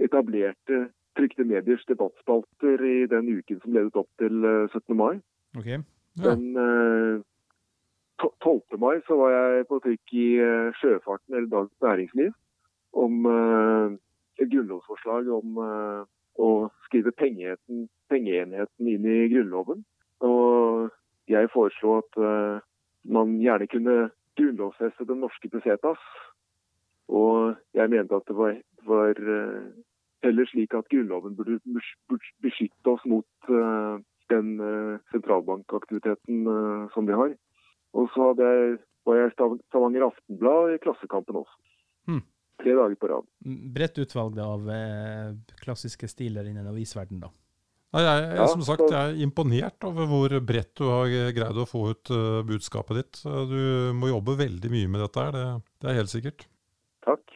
etablerte 0.00 0.86
trykte 1.18 1.44
mediers 1.44 1.84
debattspalter 1.88 2.84
i 2.84 3.06
den 3.10 3.28
uken 3.28 3.60
som 3.60 3.74
ledet 3.76 3.98
opp 4.00 4.08
til 4.22 4.46
eh, 4.48 4.72
17. 4.72 4.96
mai. 4.96 5.20
Okay. 5.58 5.82
Ja. 6.20 6.32
Den 6.32 6.56
eh, 6.56 7.20
12. 8.22 8.78
mai 8.80 9.00
så 9.06 9.18
var 9.18 9.34
jeg 9.34 9.66
på 9.68 9.80
trykk 9.84 10.14
i 10.16 10.28
eh, 10.40 10.72
Sjøfarten, 10.80 11.34
eller 11.34 11.50
Dagens 11.52 11.84
Næringsliv, 11.84 12.32
om 12.92 13.28
eh, 13.28 13.98
et 14.40 14.50
grunnlovsforslag 14.52 15.28
om 15.36 15.60
eh, 15.66 16.02
å 16.40 16.50
skrive 16.86 17.12
pengeenheten, 17.18 17.86
inn 18.12 19.06
i 19.08 19.28
Grunnloven. 19.32 19.84
Og 20.24 20.90
jeg 21.30 21.50
foreslo 21.52 21.98
at 22.00 22.18
eh, 22.20 22.64
man 23.04 23.38
gjerne 23.42 23.68
kunne 23.72 23.96
grunnlovfeste 24.38 25.06
den 25.08 25.22
norske 25.24 25.50
pesetas. 25.52 26.00
Og 27.12 27.56
jeg 27.76 27.90
mente 27.92 28.16
at 28.16 28.28
det 28.28 28.36
var, 28.38 28.54
var 28.88 29.18
eh, 29.18 29.66
heller 30.26 30.48
slik 30.50 30.74
at 30.78 30.88
Grunnloven 30.92 31.36
burde 31.38 31.58
bes- 31.66 31.94
bes- 32.10 32.32
beskytte 32.44 32.94
oss 32.94 33.04
mot 33.10 33.50
eh, 33.50 33.96
den 34.32 34.54
eh, 34.60 34.98
sentralbankaktiviteten 35.12 36.46
som 36.94 37.06
vi 37.08 37.16
har. 37.18 37.34
Og 37.92 38.08
så 38.14 38.30
hadde 38.30 38.48
jeg, 38.48 38.78
var 39.04 39.18
jeg 39.18 39.32
i 39.32 39.34
Stavanger 39.68 40.06
Aftenblad 40.08 40.74
i 40.76 40.80
Klassekampen 40.82 41.42
også. 41.42 41.58
Hmm. 42.08 42.22
Tre 42.62 42.74
dager 42.78 42.96
på 43.00 43.10
rad. 43.10 43.26
Mm, 43.44 43.60
Bredt 43.74 43.98
utvalg 44.00 44.38
av 44.40 44.68
klassiske 45.60 46.08
stiler 46.08 46.46
innen 46.48 46.68
avisverdenen, 46.70 47.24
da. 47.26 47.32
Nei, 47.92 48.02
jeg, 48.06 48.20
jeg, 48.38 48.48
som 48.54 48.62
sagt, 48.64 48.86
jeg 48.88 48.96
er 49.10 49.18
imponert 49.20 49.84
over 49.84 50.06
hvor 50.08 50.32
bredt 50.48 50.70
du 50.80 50.86
har 50.88 51.10
greid 51.36 51.58
å 51.60 51.66
få 51.68 51.82
ut 51.90 52.12
budskapet 52.48 53.00
ditt. 53.02 53.20
Du 53.50 53.92
må 53.98 54.08
jobbe 54.08 54.38
veldig 54.38 54.70
mye 54.72 54.88
med 54.94 55.02
dette 55.04 55.26
her, 55.26 55.34
det, 55.36 55.42
det 55.82 55.90
er 55.90 55.98
helt 55.98 56.12
sikkert. 56.14 56.46
Takk. 57.04 57.31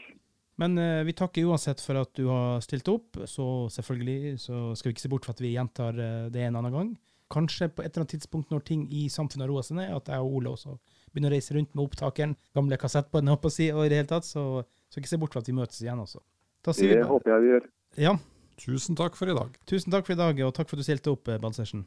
Men 0.58 0.78
eh, 0.80 1.02
vi 1.04 1.12
takker 1.16 1.44
uansett 1.50 1.82
for 1.84 1.98
at 2.00 2.12
du 2.16 2.26
har 2.30 2.62
stilt 2.64 2.88
opp. 2.88 3.18
Så 3.28 3.68
selvfølgelig 3.74 4.38
så 4.40 4.60
skal 4.76 4.90
vi 4.90 4.94
ikke 4.96 5.04
se 5.04 5.10
bort 5.12 5.26
fra 5.28 5.34
at 5.36 5.42
vi 5.44 5.52
gjentar 5.54 5.98
eh, 6.00 6.28
det 6.32 6.46
en 6.46 6.56
annen 6.62 6.72
gang. 6.72 6.94
Kanskje 7.32 7.68
på 7.68 7.82
et 7.82 7.90
eller 7.90 8.04
annet 8.04 8.14
tidspunkt 8.14 8.52
når 8.54 8.62
ting 8.68 8.84
i 8.94 9.08
samfunnet 9.10 9.44
har 9.44 9.50
roa 9.50 9.64
seg 9.66 9.80
ned, 9.80 9.90
at 9.96 10.08
jeg 10.14 10.22
og 10.22 10.38
Ole 10.38 10.52
også 10.54 10.76
begynner 11.10 11.32
å 11.32 11.34
reise 11.34 11.56
rundt 11.56 11.72
med 11.74 11.82
opptakeren, 11.88 12.36
gamle 12.54 12.78
kassettbånd, 12.78 13.28
holdt 13.32 13.42
på 13.42 13.50
å 13.50 13.54
si, 13.56 13.66
og 13.72 13.82
i 13.86 13.90
det 13.90 13.98
hele 13.98 14.10
tatt, 14.10 14.28
så, 14.28 14.62
så 14.92 15.00
ikke 15.00 15.10
se 15.10 15.18
bort 15.18 15.34
fra 15.34 15.42
at 15.42 15.48
vi 15.50 15.56
møtes 15.56 15.80
igjen 15.82 15.98
også. 16.02 16.20
Da 16.62 16.74
sier 16.76 16.92
vi 16.92 16.94
Det 16.94 17.02
bare 17.02 17.12
håper 17.16 17.32
jeg 17.32 17.42
vi 17.46 17.52
gjør. 17.54 17.68
Ja, 18.04 18.14
Tusen 18.56 18.96
takk 18.96 19.16
for 19.18 19.28
i 19.28 19.34
dag. 19.36 19.56
tusen 19.68 19.92
takk 19.92 20.06
for 20.06 20.14
i 20.14 20.20
dag, 20.20 20.38
og 20.46 20.54
takk 20.56 20.70
for 20.70 20.78
at 20.78 20.84
du 20.84 20.86
stilte 20.86 21.12
opp, 21.12 21.28
eh, 21.28 21.40
Balsersen. 21.42 21.82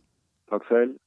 Takk 0.52 0.68
selv. 0.70 0.98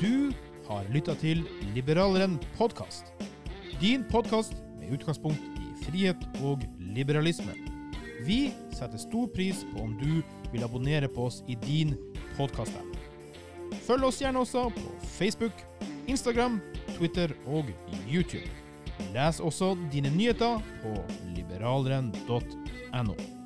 Du 0.00 0.32
har 0.70 0.86
lytta 0.94 1.16
til 1.18 1.42
Liberaleren 1.74 2.36
podkast. 2.58 3.10
Din 3.80 4.04
podkast 4.10 4.54
med 4.78 4.92
utgangspunkt 4.94 5.42
i 5.58 5.72
frihet 5.84 6.22
og 6.46 6.62
liberalisme. 6.94 7.56
Vi 8.26 8.52
setter 8.76 9.00
stor 9.00 9.26
pris 9.34 9.64
på 9.72 9.82
om 9.82 9.96
du 9.98 10.20
vil 10.52 10.66
abonnere 10.66 11.10
på 11.10 11.26
oss 11.26 11.40
i 11.50 11.56
din 11.64 11.96
podkast-app. 12.36 12.86
Følg 13.86 14.06
oss 14.06 14.20
gjerne 14.22 14.44
også 14.44 14.68
på 14.76 14.94
Facebook, 15.16 15.64
Instagram, 16.06 16.60
Twitter 16.94 17.34
og 17.46 17.70
YouTube. 18.06 18.46
Les 19.14 19.42
også 19.42 19.74
dine 19.90 20.12
nyheter 20.14 20.62
på 20.84 20.94
liberaleren.no. 21.34 23.39